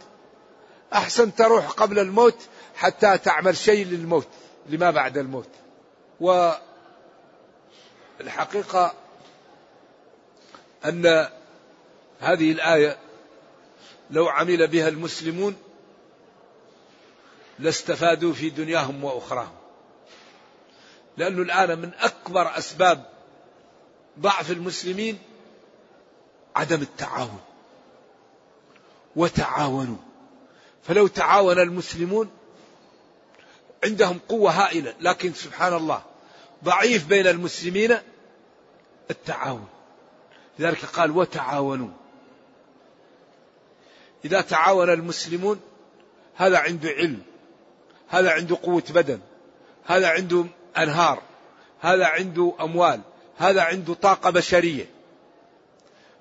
أحسن 0.94 1.36
تروح 1.36 1.70
قبل 1.70 2.00
الموت 2.00 2.38
حتى 2.76 3.18
تعمل 3.18 3.58
شيء 3.58 3.86
للموت 3.86 4.28
لما 4.70 4.92
بعد 4.92 5.18
الموت. 5.18 5.50
والحقيقة 8.20 8.94
أن 10.86 11.28
هذه 12.20 12.52
الآية 12.52 12.98
لو 14.12 14.28
عمل 14.28 14.68
بها 14.68 14.88
المسلمون 14.88 15.56
لاستفادوا 17.60 18.34
في 18.34 18.50
دنياهم 18.50 19.04
وأخراهم. 19.04 19.56
لأنه 21.18 21.42
الآن 21.42 21.80
من 21.80 21.92
أكبر 21.94 22.58
أسباب 22.58 23.06
ضعف 24.20 24.52
المسلمين 24.52 25.20
عدم 26.56 26.82
التعاون. 26.82 27.40
وتعاونوا. 29.16 29.98
فلو 30.84 31.08
تعاون 31.08 31.60
المسلمون 31.60 32.30
عندهم 33.84 34.20
قوة 34.30 34.52
هائلة 34.52 34.94
لكن 35.02 35.34
سبحان 35.34 35.74
الله 35.74 36.02
ضعيف 36.64 37.08
بين 37.08 37.28
المسلمين 37.28 37.98
التعاون. 39.12 39.68
لذلك 40.60 40.86
قال 40.86 41.12
وتعاونوا. 41.12 41.90
إذا 44.26 44.42
تعاون 44.42 44.90
المسلمون 44.90 45.60
هذا 46.36 46.58
عنده 46.58 46.90
علم. 46.90 47.22
هذا 48.10 48.32
عنده 48.32 48.58
قوة 48.64 48.84
بدن 48.90 49.20
هذا 49.86 50.08
عنده 50.08 50.46
أنهار 50.78 51.22
هذا 51.82 52.06
عنده 52.06 52.54
أموال 52.60 53.02
هذا 53.38 53.62
عنده 53.62 53.94
طاقة 53.94 54.30
بشرية. 54.30 54.86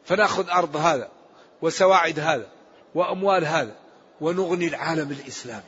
فنأخذ 0.04 0.48
أرض 0.50 0.76
هذا 0.76 1.10
وسواعد 1.62 2.18
هذا 2.18 2.48
وأموال 2.94 3.44
هذا 3.44 3.76
ونغني 4.20 4.66
العالم 4.66 5.10
الإسلامي 5.10 5.62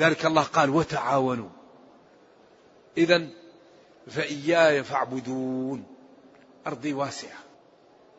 ذلك 0.00 0.26
الله 0.26 0.42
قال 0.42 0.70
وتعاونوا 0.70 1.48
إذا 2.96 3.26
فإياي 4.06 4.84
فاعبدون. 4.84 5.84
أرضي 6.66 6.92
واسعة. 6.92 7.38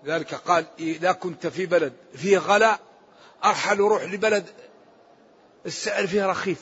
ذلك 0.06 0.36
قال 0.36 0.66
إذا 0.80 1.12
كنت 1.12 1.48
في 1.48 1.66
بلد 1.66 1.94
فيه 2.14 2.38
غلاء 2.38 2.80
أرحل 3.46 3.78
روح 3.78 4.04
لبلد 4.04 4.46
السعر 5.65 6.08
فيه 6.08 6.26
رخيص. 6.26 6.58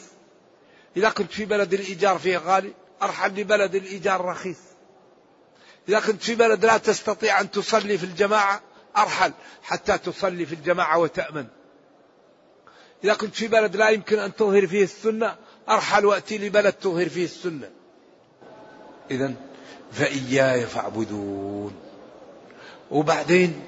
إذا 0.97 1.09
كنت 1.09 1.31
في 1.31 1.45
بلد 1.45 1.73
الإيجار 1.73 2.19
فيه 2.19 2.37
غالي 2.37 2.73
أرحل 3.01 3.39
لبلد 3.39 3.75
الإيجار 3.75 4.25
رخيص. 4.25 4.57
إذا 5.89 5.99
كنت 5.99 6.23
في 6.23 6.35
بلد 6.35 6.65
لا 6.65 6.77
تستطيع 6.77 7.41
أن 7.41 7.51
تصلي 7.51 7.97
في 7.97 8.03
الجماعة 8.03 8.61
أرحل 8.97 9.33
حتى 9.63 9.97
تصلي 9.97 10.45
في 10.45 10.55
الجماعة 10.55 10.97
وتأمن. 10.97 11.47
إذا 13.03 13.13
كنت 13.13 13.35
في 13.35 13.47
بلد 13.47 13.75
لا 13.75 13.89
يمكن 13.89 14.19
أن 14.19 14.35
تظهر 14.35 14.67
فيه 14.67 14.83
السنة 14.83 15.35
أرحل 15.69 16.05
وأتي 16.05 16.37
لبلد 16.37 16.73
تظهر 16.73 17.09
فيه 17.09 17.25
السنة. 17.25 17.69
إذا 19.11 19.33
فإياي 19.91 20.65
فاعبدون. 20.65 21.73
وبعدين 22.91 23.61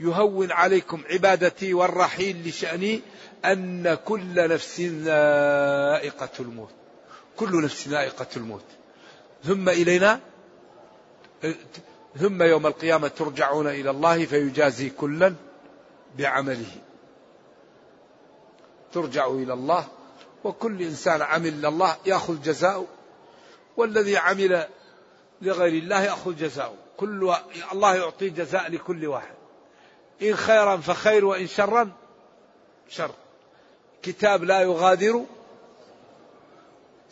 يهون 0.00 0.52
عليكم 0.52 1.02
عبادتي 1.10 1.74
والرحيل 1.74 2.48
لشأني 2.48 3.00
أن 3.44 3.98
كل 4.04 4.48
نفس 4.48 4.80
ذائقة 4.80 6.30
الموت. 6.40 6.74
كل 7.36 7.64
نفس 7.64 7.88
ذائقة 7.88 8.26
الموت. 8.36 8.64
ثم 9.44 9.68
إلينا 9.68 10.20
ثم 12.16 12.42
يوم 12.42 12.66
القيامة 12.66 13.08
ترجعون 13.08 13.66
إلى 13.66 13.90
الله 13.90 14.24
فيجازي 14.26 14.90
كلا 14.90 15.34
بعمله. 16.18 16.72
ترجع 18.92 19.26
إلى 19.26 19.52
الله 19.52 19.88
وكل 20.44 20.82
إنسان 20.82 21.22
عمل 21.22 21.62
لله 21.62 21.96
يأخذ 22.06 22.42
جزاؤه 22.42 22.86
والذي 23.76 24.16
عمل 24.16 24.66
لغير 25.42 25.82
الله 25.82 26.02
يأخذ 26.02 26.36
جزاؤه. 26.36 26.76
كل 26.96 27.34
الله 27.72 27.94
يعطي 27.94 28.30
جزاء 28.30 28.70
لكل 28.70 29.06
واحد. 29.06 29.35
إن 30.22 30.36
خيرا 30.36 30.76
فخير 30.76 31.24
وإن 31.24 31.46
شرا 31.46 31.92
شر. 32.88 33.10
كتاب 34.02 34.44
لا 34.44 34.60
يغادر 34.60 35.24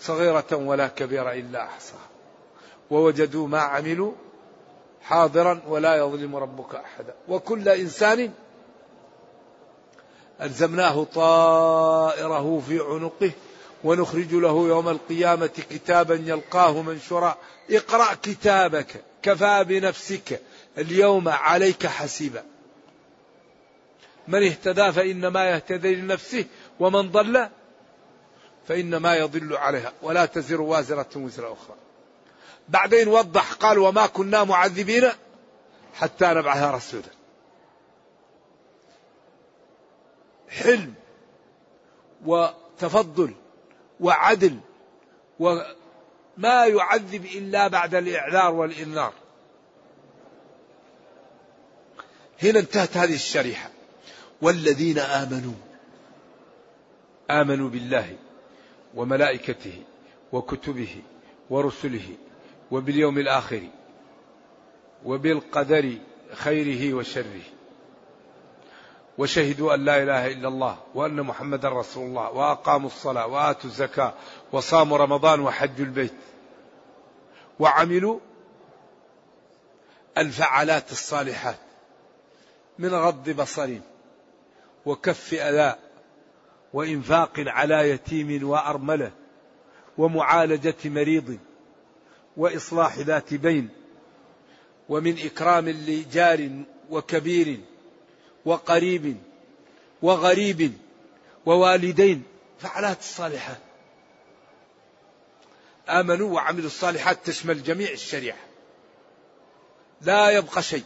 صغيرة 0.01 0.47
ولا 0.53 0.89
كبيرة 0.89 1.33
إلا 1.33 1.65
أحصاها. 1.65 2.09
ووجدوا 2.91 3.49
ما 3.49 3.61
عملوا 3.61 4.13
حاضرا 5.03 5.63
ولا 5.69 5.97
يظلم 5.97 6.37
ربك 6.37 6.75
أحدا. 6.75 7.15
وكل 7.29 7.69
إنسان 7.69 8.33
ألزمناه 10.43 11.05
طائره 11.05 12.63
في 12.69 12.81
عنقه 12.81 13.31
ونخرج 13.85 14.35
له 14.35 14.69
يوم 14.69 14.89
القيامة 14.89 15.47
كتابا 15.71 16.15
يلقاه 16.15 16.83
منشورا. 16.83 17.37
اقرأ 17.71 18.15
كتابك 18.15 19.05
كفى 19.23 19.65
بنفسك 19.65 20.41
اليوم 20.79 21.29
عليك 21.29 21.87
حسيبا. 21.87 22.54
من 24.29 24.43
اهتدى 24.43 24.93
فإنما 24.93 25.51
يهتدي 25.51 25.95
لنفسه 25.95 26.45
ومن 26.81 27.11
ضل 27.11 27.49
فإنما 28.69 29.17
يضل 29.17 29.57
عليها 29.57 29.93
ولا 30.03 30.27
تزر 30.27 30.61
وازرة 30.61 31.09
وزر 31.17 31.53
أخرى. 31.53 31.77
بعدين 32.69 33.09
وضح 33.09 33.53
قال 33.53 33.79
وما 33.79 34.07
كنا 34.07 34.45
معذبين 34.45 35.11
حتى 35.95 36.27
نبعث 36.27 36.63
رسولا. 36.75 37.15
حلم 40.49 40.95
وتفضل 42.27 43.35
وعدل 44.01 44.59
وما 45.39 46.67
يعذب 46.67 47.25
إلا 47.25 47.69
بعد 47.69 47.95
الإعذار 47.95 48.55
والإنذار. 48.55 49.13
هنا 52.43 52.59
انتهت 52.59 52.97
هذه 52.97 53.15
الشريحة. 53.15 53.74
والذين 54.45 54.99
آمنوا. 54.99 55.55
آمنوا 57.31 57.69
بالله 57.69 58.17
وملائكته 58.95 59.83
وكتبه 60.33 61.03
ورسله 61.51 62.09
وباليوم 62.71 63.19
الآخر 63.19 63.63
وبالقدر 65.05 65.99
خيره 66.33 66.95
وشره. 66.95 67.43
وشهدوا 69.19 69.75
أن 69.75 69.85
لا 69.85 70.03
إله 70.03 70.27
إلا 70.27 70.49
الله 70.49 70.79
وأن 70.95 71.23
محمدا 71.23 71.69
رسول 71.69 72.07
الله 72.07 72.31
وأقاموا 72.31 72.87
الصلاة 72.87 73.27
وآتوا 73.27 73.71
الزكاة 73.71 74.15
وصاموا 74.53 74.99
رمضان 74.99 75.41
وحجوا 75.41 75.87
البيت 75.87 76.15
وعملوا 77.59 78.21
الفعلات 80.19 80.93
الصالحات 80.93 81.59
من 82.79 82.95
غض 82.95 83.31
بصر 83.31 83.79
وكف 84.87 85.35
أذى 85.35 85.77
وإنفاق 86.73 87.33
على 87.39 87.91
يتيم 87.91 88.49
وأرملة 88.49 89.13
ومعالجة 89.99 90.75
مريض 90.85 91.39
وإصلاح 92.37 92.99
ذات 92.99 93.35
بين 93.35 93.69
ومن 94.89 95.19
إكرام 95.19 95.69
لجار 95.69 96.51
وكبير 96.91 97.61
وقريب 98.45 99.17
وغريب 100.03 100.73
ووالدين 101.47 102.23
فعلات 102.59 102.99
الصالحات 102.99 103.59
آمنوا 105.89 106.35
وعملوا 106.35 106.67
الصالحات 106.67 107.27
تشمل 107.27 107.63
جميع 107.63 107.91
الشريعة. 107.91 108.39
لا 110.01 110.31
يبقى 110.31 110.63
شيء. 110.63 110.85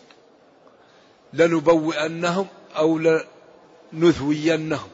لنبوئنهم 1.33 2.47
أو 2.77 2.99
لنثوينهم 3.92 4.88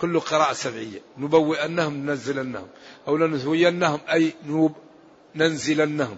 كل 0.00 0.20
قراءة 0.20 0.52
سبعية. 0.52 1.00
نبوئنهم 1.18 1.94
ننزلنهم. 1.94 2.68
أو 3.08 3.16
لنثوينهم 3.16 4.00
أي 4.12 4.32
ننزلنهم. 5.34 6.16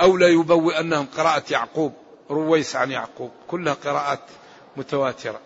أو 0.00 0.16
ليبوئنهم. 0.16 1.06
قراءة 1.16 1.52
يعقوب. 1.52 1.92
رويس 2.30 2.76
عن 2.76 2.90
يعقوب. 2.90 3.30
كلها 3.48 3.74
قراءات 3.74 4.20
متواترة. 4.76 5.40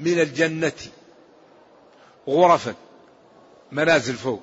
من 0.00 0.20
الجنة 0.20 0.72
غرفا. 2.28 2.74
منازل 3.72 4.14
فوق. 4.14 4.42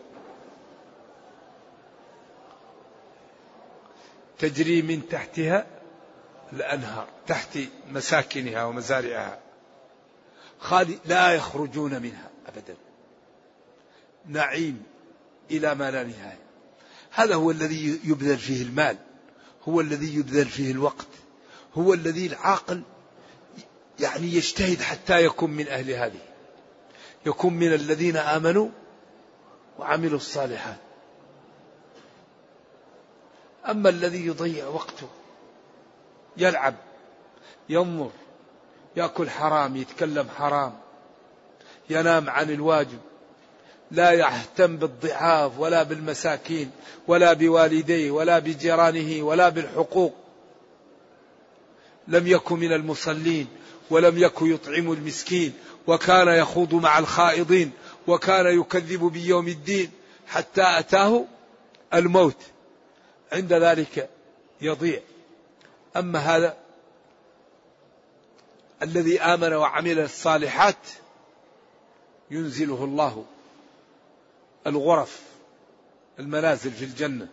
تجري 4.39 4.81
من 4.81 5.09
تحتها 5.09 5.78
الأنهار 6.53 7.07
تحت 7.27 7.59
مساكنها 7.91 8.63
ومزارعها. 8.63 9.39
خالي 10.59 10.99
لا 11.05 11.35
يخرجون 11.35 12.01
منها 12.01 12.29
أبدا. 12.47 12.75
نعيم 14.25 14.83
إلى 15.51 15.75
ما 15.75 15.91
لا 15.91 16.03
نهاية. 16.03 16.39
هذا 17.11 17.35
هو 17.35 17.51
الذي 17.51 17.99
يبذل 18.03 18.37
فيه 18.37 18.63
المال 18.63 18.97
هو 19.67 19.81
الذي 19.81 20.15
يبذل 20.15 20.45
فيه 20.45 20.71
الوقت 20.71 21.07
هو 21.73 21.93
الذي 21.93 22.27
العاقل 22.27 22.81
يعني 23.99 24.27
يجتهد 24.27 24.81
حتى 24.81 25.25
يكون 25.25 25.51
من 25.51 25.67
أهل 25.67 25.91
هذه. 25.91 26.21
يكون 27.25 27.53
من 27.53 27.73
الذين 27.73 28.17
آمنوا 28.17 28.69
وعملوا 29.79 30.17
الصالحات. 30.17 30.77
أما 33.69 33.89
الذي 33.89 34.25
يضيع 34.25 34.67
وقته 34.67 35.07
يلعب 36.37 36.75
ينظر 37.69 38.11
يأكل 38.95 39.29
حرام 39.29 39.75
يتكلم 39.75 40.29
حرام 40.37 40.73
ينام 41.89 42.29
عن 42.29 42.49
الواجب 42.49 42.99
لا 43.91 44.11
يهتم 44.11 44.77
بالضعاف 44.77 45.59
ولا 45.59 45.83
بالمساكين 45.83 46.71
ولا 47.07 47.33
بوالديه 47.33 48.11
ولا 48.11 48.39
بجيرانه 48.39 49.23
ولا 49.23 49.49
بالحقوق. 49.49 50.13
لم 52.07 52.27
يكن 52.27 52.59
من 52.59 52.73
المصلين 52.73 53.47
ولم 53.89 54.17
يكن 54.17 54.53
يطعم 54.53 54.91
المسكين 54.91 55.53
وكان 55.87 56.27
يخوض 56.27 56.73
مع 56.73 56.99
الخائضين 56.99 57.71
وكان 58.07 58.59
يكذب 58.59 59.03
بيوم 59.03 59.47
الدين 59.47 59.91
حتى 60.27 60.79
أتاه 60.79 61.25
الموت. 61.93 62.37
عند 63.33 63.53
ذلك 63.53 64.09
يضيع. 64.61 64.99
أما 65.97 66.19
هذا 66.19 66.57
الذي 68.81 69.21
آمن 69.21 69.53
وعمل 69.53 69.99
الصالحات 69.99 70.87
ينزله 72.31 72.83
الله. 72.83 73.25
الغرف 74.67 75.21
المنازل 76.19 76.71
في 76.71 76.85
الجنة. 76.85 77.27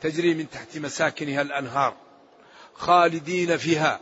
تجري 0.00 0.34
من 0.34 0.50
تحت 0.50 0.78
مساكنها 0.78 1.42
الأنهار 1.42 1.96
خالدين 2.74 3.56
فيها. 3.56 4.00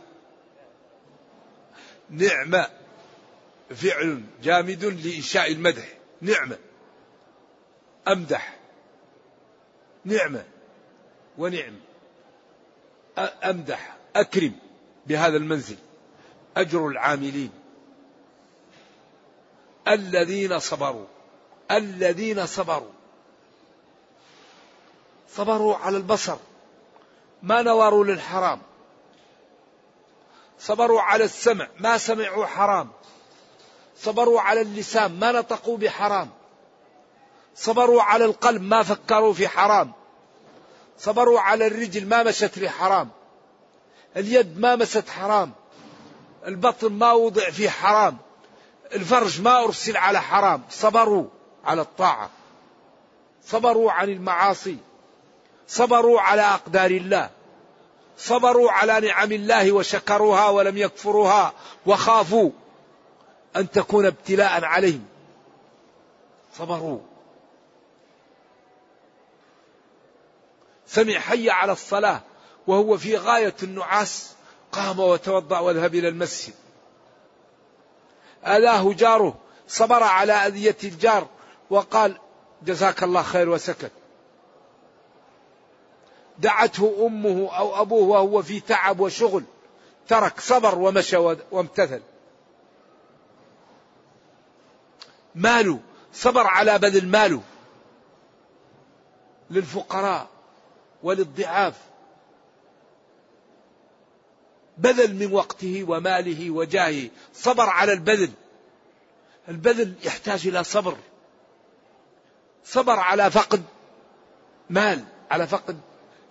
نعمة 2.09 2.69
فعل 3.69 4.23
جامد 4.43 4.85
لإنشاء 4.85 5.51
المدح. 5.51 5.87
نعمة 6.21 6.57
أمدح. 8.07 8.59
نعمة 10.05 10.45
ونعم. 11.37 11.90
أمدح 13.17 13.95
أكرم 14.15 14.55
بهذا 15.07 15.37
المنزل. 15.37 15.77
أجر 16.57 16.87
العاملين. 16.87 17.51
الذين 19.87 20.59
صبروا. 20.59 21.05
الذين 21.71 22.45
صبروا. 22.45 22.91
صبروا 25.29 25.75
على 25.75 25.97
البصر. 25.97 26.37
ما 27.43 27.61
نوروا 27.61 28.05
للحرام. 28.05 28.61
صبروا 30.59 31.01
على 31.01 31.23
السمع. 31.23 31.67
ما 31.79 31.97
سمعوا 31.97 32.45
حرام. 32.45 32.89
صبروا 33.97 34.41
على 34.41 34.61
اللسان. 34.61 35.19
ما 35.19 35.31
نطقوا 35.31 35.77
بحرام. 35.77 36.29
صبروا 37.55 38.01
على 38.01 38.25
القلب. 38.25 38.61
ما 38.61 38.83
فكروا 38.83 39.33
في 39.33 39.47
حرام. 39.47 40.00
صبروا 41.01 41.39
على 41.39 41.67
الرجل 41.67 42.07
ما 42.07 42.23
مشت 42.23 42.57
لحرام 42.57 43.09
اليد 44.17 44.59
ما 44.59 44.75
مست 44.75 45.09
حرام. 45.09 45.51
البطن 46.47 46.91
ما 46.91 47.11
وضع 47.11 47.49
في 47.49 47.69
حرام. 47.69 48.17
الفرج 48.93 49.41
ما 49.41 49.63
أرسل 49.63 49.97
على 49.97 50.21
حرام. 50.21 50.61
صبروا 50.69 51.25
على 51.65 51.81
الطاعة. 51.81 52.29
صبروا 53.45 53.91
عن 53.91 54.09
المعاصي. 54.09 54.77
صبروا 55.67 56.21
على 56.21 56.41
أقدار 56.41 56.91
الله. 56.91 57.29
صبروا 58.17 58.71
على 58.71 59.07
نعم 59.07 59.31
الله 59.31 59.71
وشكروها 59.71 60.49
ولم 60.49 60.77
يكفروها 60.77 61.53
وخافوا 61.85 62.51
أن 63.55 63.71
تكون 63.71 64.05
ابتلاء 64.05 64.65
عليهم. 64.65 65.05
صبروا. 66.57 66.99
سمع 70.91 71.19
حي 71.19 71.49
على 71.49 71.71
الصلاة 71.71 72.21
وهو 72.67 72.97
في 72.97 73.17
غاية 73.17 73.55
النعاس 73.63 74.33
قام 74.71 74.99
وتوضأ 74.99 75.59
وذهب 75.59 75.95
إلى 75.95 76.07
المسجد. 76.07 76.53
آذاه 78.43 78.93
جاره 78.93 79.37
صبر 79.67 80.03
على 80.03 80.33
أذية 80.33 80.77
الجار 80.83 81.27
وقال 81.69 82.17
جزاك 82.63 83.03
الله 83.03 83.21
خير 83.21 83.49
وسكت. 83.49 83.91
دعته 86.39 87.07
أمه 87.07 87.57
أو 87.57 87.81
أبوه 87.81 88.07
وهو 88.07 88.41
في 88.41 88.59
تعب 88.59 88.99
وشغل 88.99 89.43
ترك 90.07 90.39
صبر 90.39 90.79
ومشى 90.79 91.17
وامتثل. 91.51 92.01
ماله 95.35 95.79
صبر 96.13 96.47
على 96.47 96.79
بذل 96.79 97.07
ماله 97.07 97.41
للفقراء. 99.49 100.27
وللضعاف. 101.03 101.73
بذل 104.77 105.15
من 105.15 105.33
وقته 105.33 105.85
وماله 105.87 106.51
وجاهه. 106.51 107.09
صبر 107.33 107.69
على 107.69 107.93
البذل. 107.93 108.31
البذل 109.49 109.93
يحتاج 110.03 110.47
إلى 110.47 110.63
صبر. 110.63 110.97
صبر 112.65 112.99
على 112.99 113.31
فقد 113.31 113.63
مال 114.69 115.03
على 115.31 115.47
فقد 115.47 115.79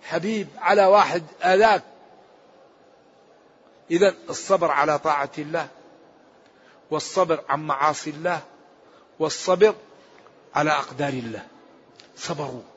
حبيب 0.03 0.47
على 0.57 0.85
واحد 0.85 1.23
اذاك 1.43 1.83
إذا 3.91 4.15
الصبر 4.29 4.71
على 4.71 4.99
طاعة 4.99 5.31
الله 5.37 5.67
والصبر 6.91 7.43
عن 7.49 7.67
معاصي 7.67 8.09
الله 8.09 8.41
والصبر 9.19 9.75
على 10.55 10.71
أقدار 10.71 11.09
الله. 11.09 11.47
صبروا. 12.17 12.70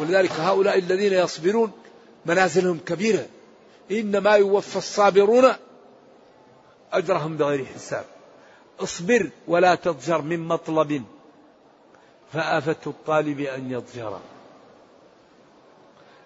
ولذلك 0.00 0.32
هؤلاء 0.32 0.78
الذين 0.78 1.12
يصبرون 1.12 1.72
منازلهم 2.26 2.78
كبيرة. 2.86 3.26
إنما 3.90 4.30
يوفى 4.30 4.76
الصابرون 4.76 5.52
أجرهم 6.92 7.36
بغير 7.36 7.64
حساب. 7.64 8.04
اصبر 8.80 9.30
ولا 9.48 9.74
تضجر 9.74 10.22
من 10.22 10.40
مطلب 10.48 11.04
فآفة 12.32 12.76
الطالب 12.86 13.40
أن 13.40 13.70
يضجر. 13.70 14.20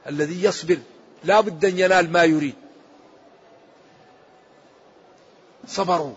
الذي 0.07 0.45
يصبر 0.45 0.79
لا 1.25 1.41
بد 1.41 1.65
أن 1.65 1.79
ينال 1.79 2.13
ما 2.13 2.25
يريد. 2.25 2.55
صبروا 5.67 6.15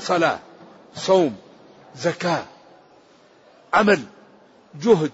صلاة 0.00 0.38
صوم 0.94 1.36
زكاة 1.96 2.44
عمل 3.74 4.02
جهد 4.74 5.12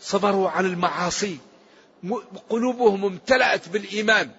صبروا 0.00 0.50
عن 0.50 0.66
المعاصي. 0.66 1.38
قلوبهم 2.50 3.04
امتلأت 3.04 3.68
بالإيمان. 3.68 4.30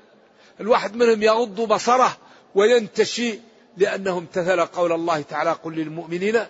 الواحد 0.60 0.96
منهم 0.96 1.24
يغض 1.24 1.62
بصره 1.62 2.18
وينتشي 2.56 3.40
لأنه 3.78 4.18
امتثل 4.18 4.66
قول 4.66 4.92
الله 4.92 5.22
تعالى 5.22 5.52
قل 5.52 5.76
للمؤمنين 5.76 6.46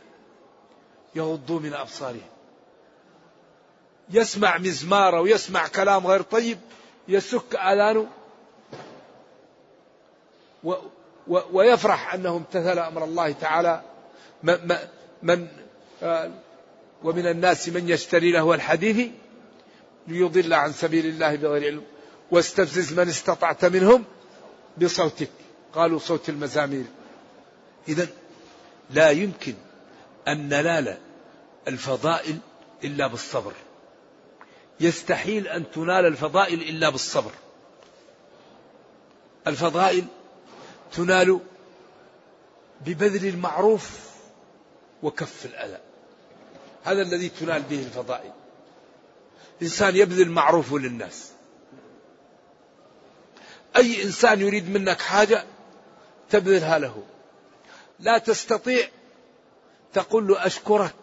يغضوا 1.15 1.59
من 1.59 1.73
أبصارهم. 1.73 2.29
يسمع 4.09 4.57
مزمار 4.57 5.17
أو 5.17 5.27
يسمع 5.27 5.67
كلام 5.67 6.07
غير 6.07 6.21
طيب 6.21 6.57
يسك 7.07 7.55
آذانه 7.55 8.07
و 10.63 10.73
ويفرح 11.27 12.13
أنه 12.13 12.35
امتثل 12.35 12.79
أمر 12.79 13.03
الله 13.03 13.31
تعالى. 13.31 13.81
من, 14.43 14.77
من 15.23 15.47
آه، 16.03 16.31
ومن 17.03 17.27
الناس 17.27 17.69
من 17.69 17.89
يشتري 17.89 18.31
له 18.31 18.53
الحديث 18.53 19.09
ليضل 20.07 20.53
عن 20.53 20.73
سبيل 20.73 21.05
الله 21.05 21.35
بغير 21.35 21.63
علم 21.63 21.83
واستفزز 22.31 22.99
من 22.99 23.07
استطعت 23.09 23.65
منهم 23.65 24.03
بصوتك. 24.77 25.29
قالوا 25.73 25.99
صوت 25.99 26.29
المزامير. 26.29 26.85
إذا 27.87 28.07
لا 28.89 29.09
يمكن 29.09 29.53
أن 30.27 30.47
ننال 30.47 30.97
الفضائل 31.67 32.37
إلا 32.83 33.07
بالصبر. 33.07 33.53
يستحيل 34.79 35.47
أن 35.47 35.71
تنال 35.71 36.05
الفضائل 36.05 36.61
إلا 36.61 36.89
بالصبر. 36.89 37.31
الفضائل 39.47 40.05
تنال 40.93 41.39
ببذل 42.85 43.27
المعروف 43.27 43.99
وكف 45.03 45.45
الأذى. 45.45 45.90
هذا 46.83 47.01
الذي 47.01 47.29
تنال 47.29 47.61
به 47.61 47.79
الفضائل. 47.79 48.31
إنسان 49.61 49.95
يبذل 49.95 50.29
معروف 50.29 50.73
للناس. 50.73 51.31
أي 53.77 54.03
إنسان 54.03 54.41
يريد 54.41 54.69
منك 54.69 55.01
حاجة 55.01 55.43
تبذلها 56.29 56.79
له. 56.79 57.03
لا 57.99 58.17
تستطيع. 58.17 58.87
تقول 59.93 60.27
له 60.27 60.45
أشكرك. 60.45 60.95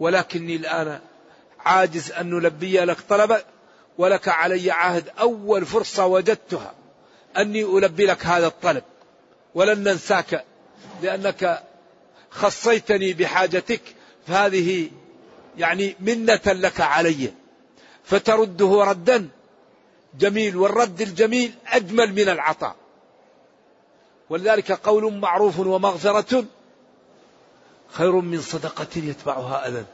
ولكني 0.00 0.56
الآن 0.56 1.00
عاجز 1.58 2.12
أن 2.12 2.30
نلبي 2.30 2.80
لك 2.80 3.00
طلبك 3.00 3.46
ولك 3.98 4.28
علي 4.28 4.70
عهد. 4.70 5.08
أول 5.08 5.66
فرصة 5.66 6.06
وجدتها 6.06 6.74
أني 7.36 7.62
ألبي 7.62 8.06
لك 8.06 8.26
هذا 8.26 8.46
الطلب. 8.46 8.84
ولن 9.54 9.78
ننساك 9.78 10.44
لأنك 11.02 11.62
خصيتني 12.30 13.12
بحاجتك 13.12 13.80
فهذه 14.26 14.90
يعني 15.58 15.96
منة 16.00 16.40
لك 16.46 16.80
علي. 16.80 17.32
فترده 18.04 18.84
ردا 18.84 19.28
جميل 20.18 20.56
والرد 20.56 21.00
الجميل 21.00 21.54
أجمل 21.66 22.12
من 22.12 22.28
العطاء. 22.28 22.76
ولذلك 24.30 24.72
قول 24.72 25.12
معروف 25.14 25.58
ومغفرة 25.58 26.44
خير 27.88 28.12
من 28.12 28.40
صدقة 28.40 28.96
يتبعها 28.96 29.68
أذى. 29.68 29.84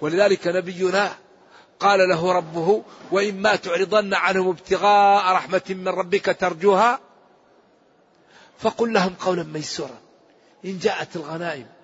ولذلك 0.00 0.46
نبينا 0.46 1.16
قال 1.80 2.08
له 2.08 2.32
ربه 2.32 2.82
وإما 3.12 3.56
تعرضن 3.56 4.14
عنهم 4.14 4.48
ابتغاء 4.48 5.32
رحمة 5.32 5.62
من 5.68 5.88
ربك 5.88 6.36
ترجوها 6.40 7.00
فقل 8.58 8.92
لهم 8.92 9.14
قولا 9.14 9.42
ميسورا. 9.42 9.98
إن 10.64 10.78
جاءت 10.78 11.16
الغنائم 11.16 11.75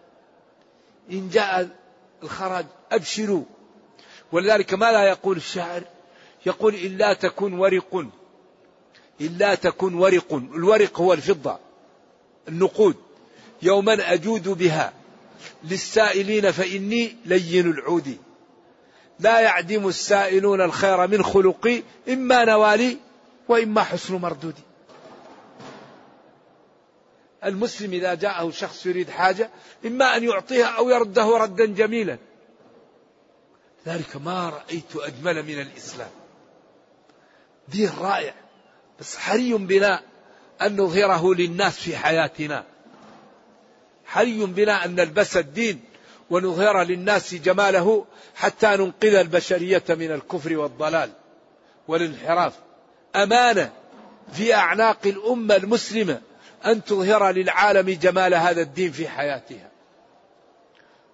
إن 1.11 1.29
جاء 1.29 1.69
الخراج 2.23 2.67
أبشروا. 2.93 3.45
ولذلك 4.33 4.75
ما 4.75 4.93
لا 4.93 5.05
يقول 5.05 5.37
الشاعر؟ 5.37 5.83
يقول 6.47 6.75
إلا 6.75 7.15
تكن 7.15 7.53
ورق. 7.53 8.07
إلا 9.21 9.55
تكن 9.55 9.95
ورق. 9.95 10.35
الورق 10.35 11.01
هو 11.01 11.13
الفضة 11.13 11.59
النقود. 12.49 12.97
يوما 13.63 14.13
أجود 14.13 14.49
بها 14.49 14.93
للسائلين 15.65 16.51
فإني 16.51 17.17
لين 17.25 17.71
العود. 17.71 18.17
لا 19.21 19.41
يعدم 19.41 19.89
السائلون 19.89 20.61
الخير 20.61 21.07
من 21.07 21.23
خلقي 21.23 21.83
إما 22.09 22.45
نوالي 22.45 22.97
وإما 23.49 23.83
حسن 23.83 24.15
مردودي. 24.15 24.63
المسلم 27.45 27.93
إذا 27.93 28.15
جاءه 28.15 28.51
شخص 28.51 28.87
يريد 28.87 29.11
حاجة 29.11 29.51
إما 29.87 30.17
أن 30.17 30.25
يعطيها 30.25 30.67
أو 30.67 30.91
يرده 30.91 31.37
ردا 31.37 31.67
جميلا. 31.67 32.19
ذلك 33.87 34.17
ما 34.17 34.49
رأيت 34.49 34.97
أجمل 34.97 35.43
من 35.43 35.61
الإسلام. 35.61 36.11
دين 37.69 37.91
رائع 38.01 38.35
بس 39.01 39.17
حري 39.17 39.53
بنا 39.53 40.03
أن 40.63 40.77
نظهره 40.77 41.35
للناس 41.35 41.79
في 41.79 41.97
حياتنا. 41.97 42.65
حري 44.05 44.47
بنا 44.47 44.85
أن 44.85 44.95
نلبس 44.95 45.37
الدين 45.37 45.81
ونظهر 46.31 46.83
للناس 46.83 47.35
جماله 47.35 48.07
حتى 48.35 48.67
ننقذ 48.67 49.15
البشرية 49.15 49.85
من 49.89 50.13
الكفر 50.13 50.57
والضلال 50.57 51.11
والانحراف. 51.89 52.53
أمانة 53.17 53.73
في 54.33 54.55
أعناق 54.55 54.99
الأمة 55.07 55.57
المسلمة. 55.57 56.21
أن 56.67 56.85
تظهر 56.85 57.31
للعالم 57.31 57.91
جمال 57.91 58.35
هذا 58.35 58.61
الدين 58.61 58.93
في 58.93 59.09
حياتها. 59.09 59.71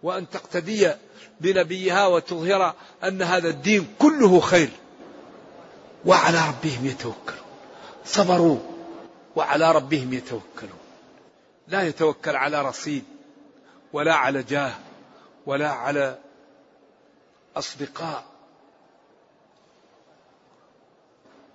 وأن 0.02 0.30
تقتدي 0.30 0.92
بنبيها 1.40 2.06
وتظهر 2.06 2.74
أن 3.04 3.22
هذا 3.22 3.48
الدين 3.48 3.94
كله 3.98 4.40
خير. 4.40 4.70
وعلى 6.04 6.48
ربهم 6.48 6.86
يتوكلون. 6.86 7.44
صبروا. 8.04 8.58
وعلى 9.36 9.72
ربهم 9.72 10.12
يتوكلون. 10.12 10.78
لا 11.68 11.82
يتوكل 11.82 12.36
على 12.36 12.62
رصيد 12.62 13.04
ولا 13.92 14.14
على 14.14 14.42
جاه 14.42 14.74
ولا 15.46 15.70
على 15.70 16.18
أصدقاء 17.56 18.24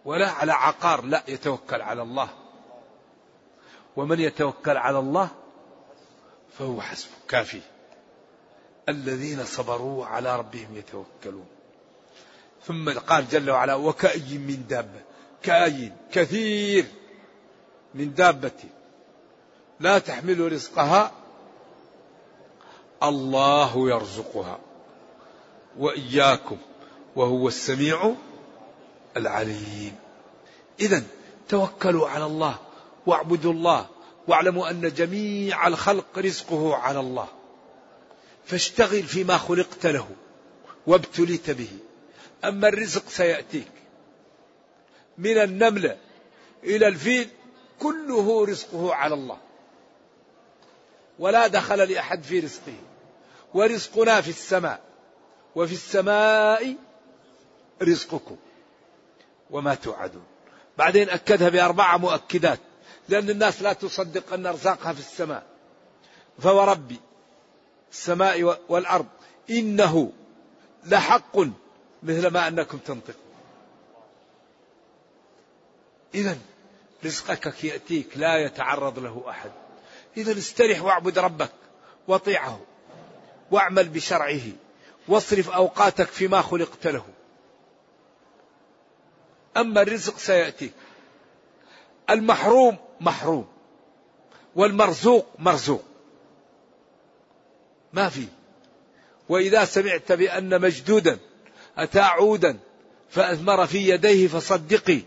ولا 0.05 0.29
على 0.29 0.51
عقار. 0.51 1.05
لا 1.05 1.23
يتوكل 1.27 1.81
على 1.81 2.01
الله. 2.01 2.42
ومن 3.95 4.19
يتوكل 4.19 4.77
على 4.77 4.99
الله 4.99 5.29
فهو 6.59 6.81
حسبه 6.81 7.11
كافي. 7.27 7.61
الذين 8.89 9.45
صبروا 9.45 10.05
على 10.05 10.37
ربهم 10.37 10.77
يتوكلون. 10.77 11.45
ثم 12.65 12.99
قال 12.99 13.29
جل 13.29 13.49
وعلا 13.49 13.75
وكأي 13.75 14.37
من 14.37 14.65
دابة 14.69 15.01
كأي 15.43 15.91
كثير 16.11 16.85
من 17.93 18.13
دابة 18.13 18.51
لا 19.79 19.99
تحمل 19.99 20.51
رزقها 20.51 21.11
الله 23.03 23.89
يرزقها. 23.89 24.59
وإياكم 25.77 26.57
وهو 27.15 27.47
السميع 27.47 28.13
العليم. 29.17 29.95
إذا 30.79 31.03
توكلوا 31.49 32.09
على 32.09 32.25
الله 32.25 32.57
واعبدوا 33.05 33.53
الله 33.53 33.87
واعلموا 34.27 34.69
أن 34.69 34.93
جميع 34.93 35.67
الخلق 35.67 36.19
رزقه 36.19 36.75
على 36.75 36.99
الله. 36.99 37.27
فاشتغل 38.45 39.03
فيما 39.03 39.37
خلقت 39.37 39.85
له 39.85 40.09
وابتليت 40.87 41.49
به. 41.51 41.69
أما 42.43 42.67
الرزق 42.67 43.09
سيأتيك. 43.09 43.71
من 45.17 45.37
النملة 45.37 45.97
إلى 46.63 46.87
الفيل 46.87 47.29
كله 47.79 48.45
رزقه 48.45 48.93
على 48.93 49.13
الله. 49.13 49.37
ولا 51.19 51.47
دخل 51.47 51.77
لأحد 51.77 52.23
في 52.23 52.39
رزقه. 52.39 52.75
ورزقنا 53.53 54.21
في 54.21 54.29
السماء. 54.29 54.81
وفي 55.55 55.73
السماء 55.73 56.75
رزقكم. 57.81 58.37
وما 59.51 59.75
توعدون. 59.75 60.25
بعدين 60.77 61.09
أكدها 61.09 61.49
بأربعة 61.49 61.97
مؤكدات. 61.97 62.59
لأن 63.09 63.29
الناس 63.29 63.61
لا 63.61 63.73
تصدق 63.73 64.33
أن 64.33 64.45
أرزاقها 64.45 64.93
في 64.93 64.99
السماء. 64.99 65.43
فوربي 66.39 66.99
السماء 67.91 68.57
والأرض. 68.69 69.07
إنه 69.49 70.11
لحق 70.85 71.37
مثل 72.03 72.27
ما 72.27 72.47
أنكم 72.47 72.77
تنطقون. 72.77 73.15
إذا 76.15 76.37
رزقك 77.05 77.63
يأتيك 77.63 78.17
لا 78.17 78.37
يتعرض 78.45 78.99
له 78.99 79.23
أحد. 79.29 79.51
إذا 80.17 80.37
استرح 80.37 80.81
واعبد 80.83 81.19
ربك 81.19 81.51
واطيعه 82.07 82.59
واعمل 83.51 83.89
بشرعه 83.89 84.41
واصرف 85.07 85.49
أوقاتك 85.49 86.07
فيما 86.07 86.41
خلقت 86.41 86.87
له. 86.87 87.05
أما 89.57 89.81
الرزق 89.81 90.17
سيأتيك. 90.17 90.73
المحروم 92.09 92.77
محروم. 93.03 93.47
والمرزوق 94.55 95.25
مرزوق. 95.39 95.83
ما 97.93 98.09
في. 98.09 98.27
وإذا 99.29 99.65
سمعت 99.65 100.11
بأن 100.11 100.61
مجدودا 100.61 101.19
أتى 101.77 101.99
عودا 101.99 102.59
فأثمر 103.09 103.67
في 103.67 103.89
يديه 103.89 104.27
فصدقي. 104.27 104.99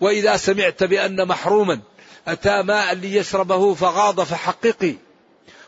وإذا 0.00 0.36
سمعت 0.36 0.84
بأن 0.84 1.28
محروما 1.28 1.80
أتى 2.28 2.62
ماء 2.62 2.94
ليشربه 2.94 3.74
فغاض 3.74 4.20
فحققي. 4.20 4.94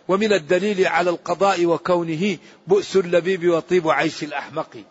ومن 0.09 0.33
الدليل 0.33 0.87
على 0.87 1.11
القضاء 1.11 1.67
وكونه 1.67 2.39
بؤس 2.67 2.97
اللبيب 2.97 3.49
وطيب 3.49 3.89
عيش 3.89 4.25
الأحمق. 4.25 4.85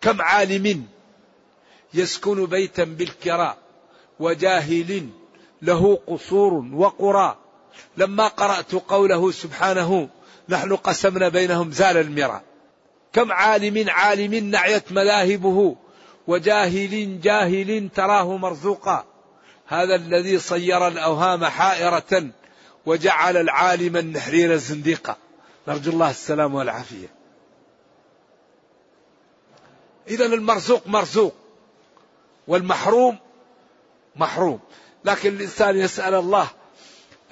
كم 0.00 0.22
عالم 0.22 0.86
يسكن 1.94 2.46
بيتا 2.46 2.84
بالكراء. 2.84 3.67
وجاهل 4.20 5.08
له 5.62 5.98
قصور 6.06 6.52
وقرى. 6.74 7.36
لما 7.96 8.28
قرأت 8.28 8.74
قوله 8.74 9.30
سبحانه 9.30 10.08
نحن 10.48 10.76
قسمنا 10.76 11.28
بينهم 11.28 11.70
زال 11.70 11.96
المرى. 11.96 12.40
كم 13.12 13.32
عالم 13.32 13.90
عالم 13.90 14.34
نعيت 14.34 14.92
ملاهبه 14.92 15.76
وجاهل 16.26 17.20
جاهل 17.20 17.88
تراه 17.94 18.36
مرزوقا. 18.36 19.04
هذا 19.66 19.94
الذي 19.94 20.38
صير 20.38 20.88
الأوهام 20.88 21.44
حائرة 21.44 22.30
وجعل 22.86 23.36
العالم 23.36 23.96
النحرير 23.96 24.56
زنديقا. 24.56 25.16
نرجو 25.68 25.90
الله 25.90 26.10
السلام 26.10 26.54
والعافية. 26.54 27.08
إذا 30.08 30.26
المرزوق 30.26 30.86
مرزوق 30.86 31.34
والمحروم 32.48 33.18
محروم. 34.18 34.60
لكن 35.04 35.36
الإنسان 35.36 35.76
يسأل 35.76 36.14
الله 36.14 36.48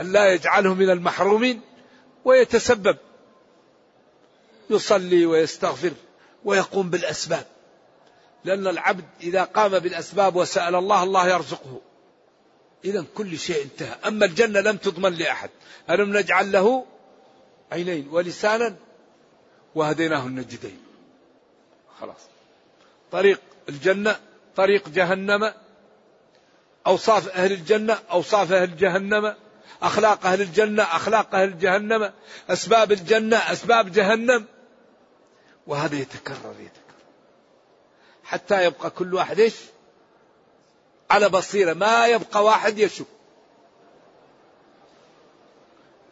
أن 0.00 0.12
لا 0.12 0.32
يجعله 0.32 0.74
من 0.74 0.90
المحرومين 0.90 1.60
ويتسبب. 2.24 2.96
يصلي 4.70 5.26
ويستغفر 5.26 5.92
ويقوم 6.44 6.90
بالأسباب. 6.90 7.46
لأن 8.44 8.66
العبد 8.66 9.04
إذا 9.20 9.44
قام 9.44 9.78
بالأسباب 9.78 10.36
وسأل 10.36 10.74
الله 10.74 11.02
الله 11.02 11.28
يرزقه. 11.28 11.80
إذا 12.84 13.04
كل 13.14 13.38
شيء 13.38 13.62
انتهى. 13.62 13.96
أما 14.06 14.26
الجنة 14.26 14.60
لم 14.60 14.76
تضمن 14.76 15.12
لأحد. 15.12 15.50
ألم 15.90 16.16
نجعل 16.16 16.52
له 16.52 16.86
عينين 17.72 18.08
ولسانا 18.08 18.76
وهديناه 19.74 20.26
النجدين. 20.26 20.78
خلاص. 22.00 22.20
طريق 23.12 23.40
الجنة 23.68 24.16
طريق 24.56 24.88
جهنم 24.88 25.52
أوصاف 26.86 27.28
أهل 27.28 27.52
الجنة 27.52 27.98
أوصاف 28.10 28.52
أهل 28.52 28.76
جهنم 28.76 29.34
أخلاق 29.82 30.26
أهل 30.26 30.42
الجنة 30.42 30.82
أخلاق 30.82 31.34
أهل 31.34 31.58
جهنم 31.58 32.12
أسباب 32.50 32.92
الجنة 32.92 33.36
أسباب 33.36 33.92
جهنم. 33.92 34.44
وهذا 35.66 35.96
يتكرر 35.96 36.54
يتكرر. 36.60 36.86
حتى 38.24 38.64
يبقى 38.64 38.90
كل 38.90 39.14
واحد 39.14 39.40
إيش؟ 39.40 39.54
على 41.10 41.28
بصيرة 41.28 41.72
ما 41.72 42.06
يبقى 42.06 42.44
واحد 42.44 42.78
يشك. 42.78 43.06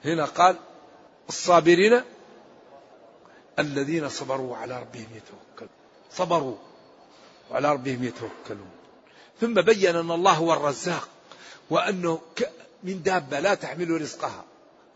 هنا 0.04 0.24
قال 0.24 0.56
الصابرين 1.28 2.02
الذين 3.58 4.08
صبروا 4.08 4.56
على 4.56 4.80
ربهم 4.80 5.06
يتوكلون. 5.14 5.70
صبروا 6.12 6.56
وعلى 7.50 7.72
ربهم 7.72 8.04
يتوكلون. 8.04 8.83
ثم 9.40 9.54
بين 9.54 9.96
أن 9.96 10.10
الله 10.10 10.32
هو 10.32 10.52
الرزاق 10.52 11.08
وأنه 11.70 12.20
من 12.82 13.02
دابة 13.02 13.40
لا 13.40 13.54
تحمل 13.54 14.00
رزقها 14.00 14.44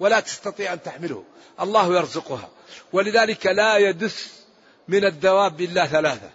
ولا 0.01 0.20
تستطيع 0.20 0.72
أن 0.72 0.83
تحمله. 0.83 1.24
الله 1.61 1.96
يرزقها. 1.96 2.48
ولذلك 2.92 3.46
لا 3.46 3.77
يدس 3.77 4.44
من 4.88 5.05
الدواب 5.05 5.61
إلا 5.61 5.87
ثلاثة. 5.87 6.31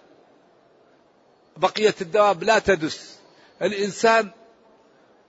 بقية 1.56 1.94
الدواب 2.00 2.42
لا 2.42 2.58
تدس. 2.58 3.14
الإنسان 3.62 4.30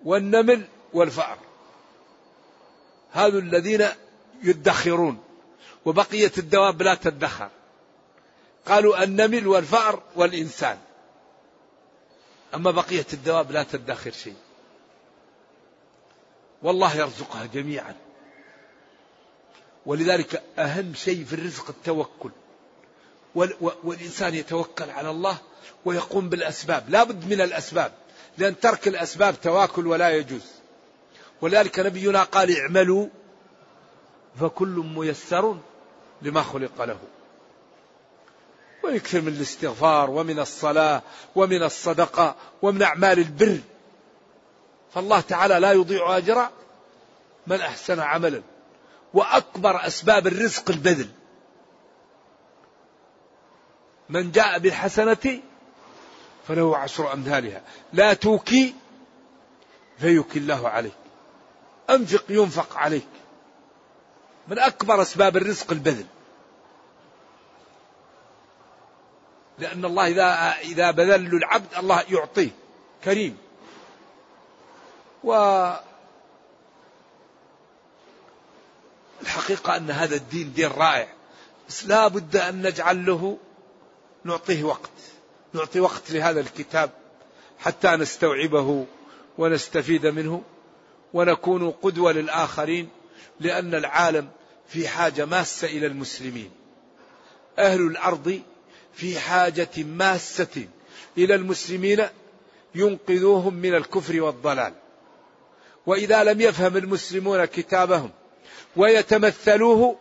والنمل 0.03 0.67
والفأر. 0.93 1.37
هذو 3.11 3.39
الذين 3.39 3.87
يدخرون. 4.43 5.23
وبقية 5.85 6.31
الدواب 6.37 6.81
لا 6.81 6.95
تدخر. 6.95 7.49
قالوا 8.67 9.03
النمل 9.03 9.47
والفأر 9.47 10.03
والإنسان. 10.15 10.77
أما 12.55 12.71
بقية 12.71 13.05
الدواب 13.13 13.51
لا 13.51 13.63
تدخر 13.63 14.11
شيء. 14.11 14.35
والله 16.63 16.95
يرزقها 16.95 17.45
جميعا. 17.45 17.95
ولذلك 19.85 20.43
أهم 20.59 20.93
شيء 20.93 21.25
في 21.25 21.33
الرزق 21.33 21.69
التوكل. 21.69 22.31
والإنسان 23.83 24.35
يتوكل 24.35 24.89
على 24.89 25.09
الله 25.09 25.37
ويقوم 25.85 26.29
بالأسباب. 26.29 26.89
لا 26.89 27.03
بد 27.03 27.25
من 27.25 27.41
الأسباب. 27.41 27.91
لأن 28.37 28.59
ترك 28.59 28.87
الأسباب 28.87 29.41
تواكل 29.41 29.87
ولا 29.87 30.09
يجوز. 30.09 30.45
ولذلك 31.41 31.79
نبينا 31.79 32.23
قال 32.23 32.59
اعملوا 32.59 33.07
فكل 34.39 34.83
ميسر 34.95 35.57
لما 36.21 36.41
خلق 36.41 36.83
له. 36.83 36.99
ويكثر 38.85 39.21
من 39.21 39.27
الاستغفار 39.27 40.09
ومن 40.09 40.39
الصلاة 40.39 41.01
ومن 41.35 41.63
الصدقة 41.63 42.35
ومن 42.61 42.81
أعمال 42.81 43.19
البر. 43.19 43.59
فالله 44.93 45.19
تعالى 45.19 45.59
لا 45.59 45.71
يضيع 45.71 46.17
أجر 46.17 46.49
من 47.47 47.61
أحسن 47.61 47.99
عملا 47.99 48.41
وأكبر 49.13 49.87
أسباب 49.87 50.27
الرزق 50.27 50.69
البذل. 50.69 51.09
من 54.09 54.31
جاء 54.31 54.59
بالحسنة 54.59 55.39
فله 56.47 56.77
عشر 56.77 57.13
أمثالها. 57.13 57.61
لا 57.93 58.13
توكي 58.13 58.75
فيكي 59.99 60.39
الله 60.39 60.69
عليك. 60.69 60.93
أنفق 61.89 62.23
ينفق 62.29 62.77
عليك. 62.77 63.07
من 64.47 64.59
أكبر 64.59 65.01
أسباب 65.01 65.37
الرزق 65.37 65.71
البذل. 65.71 66.05
لأن 69.59 69.85
الله 69.85 70.07
إذا 70.07 70.55
إذا 70.61 70.91
بذل 70.91 71.35
العبد 71.35 71.67
الله 71.77 72.03
يعطيه. 72.09 72.49
كريم. 73.03 73.37
و 75.23 75.33
الحقيقة 79.21 79.77
أن 79.77 79.91
هذا 79.91 80.15
الدين 80.15 80.53
دين 80.53 80.71
رائع. 80.71 81.07
بس 81.69 81.85
لا 81.85 82.07
بد 82.07 82.35
أن 82.35 82.67
نجعل 82.67 83.05
له 83.05 83.37
نعطيه 84.23 84.63
وقت. 84.63 84.91
نعطي 85.53 85.79
وقت 85.79 86.11
لهذا 86.11 86.39
الكتاب 86.39 86.89
حتى 87.59 87.87
نستوعبه 87.87 88.85
ونستفيد 89.37 90.05
منه 90.05 90.43
ونكون 91.13 91.71
قدوة 91.71 92.11
للآخرين 92.11 92.89
لأن 93.39 93.75
العالم 93.75 94.29
في 94.67 94.87
حاجة 94.87 95.25
ماسة 95.25 95.67
إلى 95.67 95.87
المسلمين. 95.87 96.51
أهل 97.59 97.81
الأرض 97.81 98.41
في 98.95 99.19
حاجة 99.19 99.69
ماسة 99.77 100.67
إلى 101.17 101.35
المسلمين 101.35 102.05
ينقذوهم 102.75 103.53
من 103.53 103.75
الكفر 103.75 104.21
والضلال. 104.21 104.73
وإذا 105.85 106.23
لم 106.23 106.41
يفهم 106.41 106.77
المسلمون 106.77 107.45
كتابهم 107.45 108.11
ويتمثلوه 108.75 109.95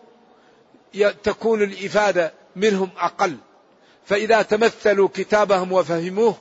تكون 1.22 1.62
الإفادة 1.62 2.32
منهم 2.56 2.90
أقل. 2.96 3.36
فإذا 4.06 4.42
تمثلوا 4.42 5.08
كتابهم 5.14 5.72
وفهموه 5.72 6.34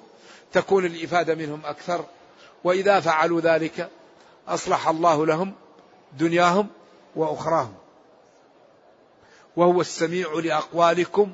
تكون 0.54 0.86
الإفادة 0.86 1.36
منهم 1.36 1.66
أكثر. 1.66 2.06
وإذا 2.64 2.99
فعلوا 2.99 3.41
ذلك 3.41 3.89
أصلح 4.47 4.88
الله 4.88 5.26
لهم 5.26 5.54
دنياهم 6.20 6.68
وأخراهم. 7.16 7.74
وهو 9.56 9.82
السميع 9.82 10.34
لأقوالكم 10.34 11.34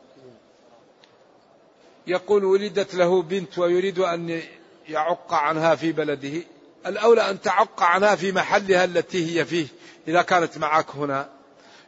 يقول 2.07 2.45
ولدت 2.45 2.95
له 2.95 3.21
بنت 3.21 3.57
ويريد 3.57 3.99
أن 3.99 4.41
يعق 4.87 5.33
عنها 5.33 5.75
في 5.75 5.91
بلده. 5.91 6.43
الأولى 6.85 7.29
أن 7.29 7.41
تعق 7.41 7.83
عنها 7.83 8.15
في 8.15 8.31
محلها 8.31 8.83
التي 8.83 9.39
هي 9.39 9.45
فيه 9.45 9.67
إذا 10.07 10.21
كانت 10.21 10.57
معك 10.57 10.89
هنا. 10.95 11.29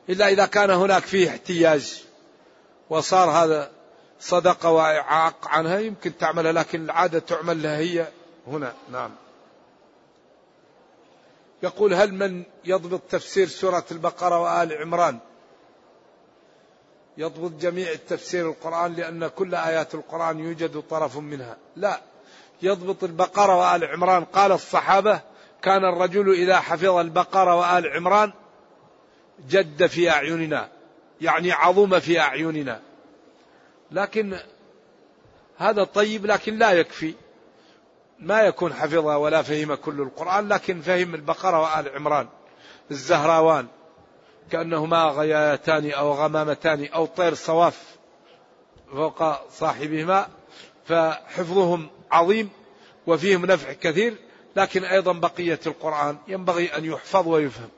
إلا 0.09 0.27
إذا 0.27 0.45
كان 0.45 0.69
هناك 0.69 1.03
فيه 1.03 1.29
احتياج. 1.29 2.03
وصار 2.89 3.29
هذا 3.29 3.71
صدقة 4.19 4.71
وإعاق 4.71 5.47
عنها 5.47 5.79
يمكن 5.79 6.17
تعملها 6.17 6.51
لكن 6.51 6.83
العادة 6.83 7.19
تعمل 7.19 7.63
لها 7.63 7.77
هي 7.77 8.07
هنا. 8.47 8.73
نعم. 8.91 9.11
يقول 11.63 11.93
هل 11.93 12.13
من 12.13 12.43
يضبط 12.65 13.01
تفسير 13.09 13.47
سورة 13.47 13.85
البقرة 13.91 14.39
وآل 14.39 14.73
عمران؟ 14.73 15.19
يضبط 17.17 17.51
جميع 17.51 17.91
التفسير 17.91 18.49
القرآن 18.49 18.93
لأن 18.93 19.27
كل 19.27 19.55
آيات 19.55 19.95
القرآن 19.95 20.39
يوجد 20.39 20.83
طرف 20.89 21.17
منها. 21.17 21.57
لا. 21.75 22.01
يضبط 22.61 23.03
البقرة 23.03 23.55
وآل 23.55 23.85
عمران. 23.85 24.25
قال 24.25 24.51
الصحابة 24.51 25.21
كان 25.61 25.85
الرجل 25.85 26.33
إذا 26.33 26.59
حفظ 26.59 26.85
البقرة 26.97 27.55
وآل 27.55 27.87
عمران 27.87 28.33
جد 29.49 29.85
في 29.85 30.09
أعيننا. 30.09 30.69
يعني 31.21 31.51
عظم 31.51 31.99
في 31.99 32.19
أعيننا. 32.19 32.81
لكن 33.91 34.39
هذا 35.57 35.83
طيب 35.83 36.25
لكن 36.25 36.57
لا 36.57 36.71
يكفي. 36.71 37.13
ما 38.19 38.41
يكون 38.41 38.73
حفظها 38.73 39.15
ولا 39.15 39.41
فهم 39.41 39.75
كل 39.75 40.01
القرآن 40.01 40.47
لكن 40.47 40.81
فهم 40.81 41.15
البقرة 41.15 41.61
وآل 41.61 41.89
عمران. 41.95 42.27
الزهراوان. 42.91 43.67
كأنهما 44.51 45.03
غيايتان 45.03 45.91
أو 45.91 46.13
غمامتان 46.13 46.85
أو 46.85 47.05
طير 47.05 47.33
صواف 47.33 47.79
فوق 48.91 49.49
صاحبهما 49.49 50.27
فحفظهم 50.85 51.89
عظيم 52.11 52.49
وفيهم 53.07 53.45
نفع 53.45 53.73
كثير 53.73 54.15
لكن 54.55 54.83
أيضا 54.83 55.13
بقية 55.13 55.59
القرآن 55.67 56.17
ينبغي 56.27 56.77
أن 56.77 56.85
يحفظ 56.85 57.27
ويفهم. 57.27 57.69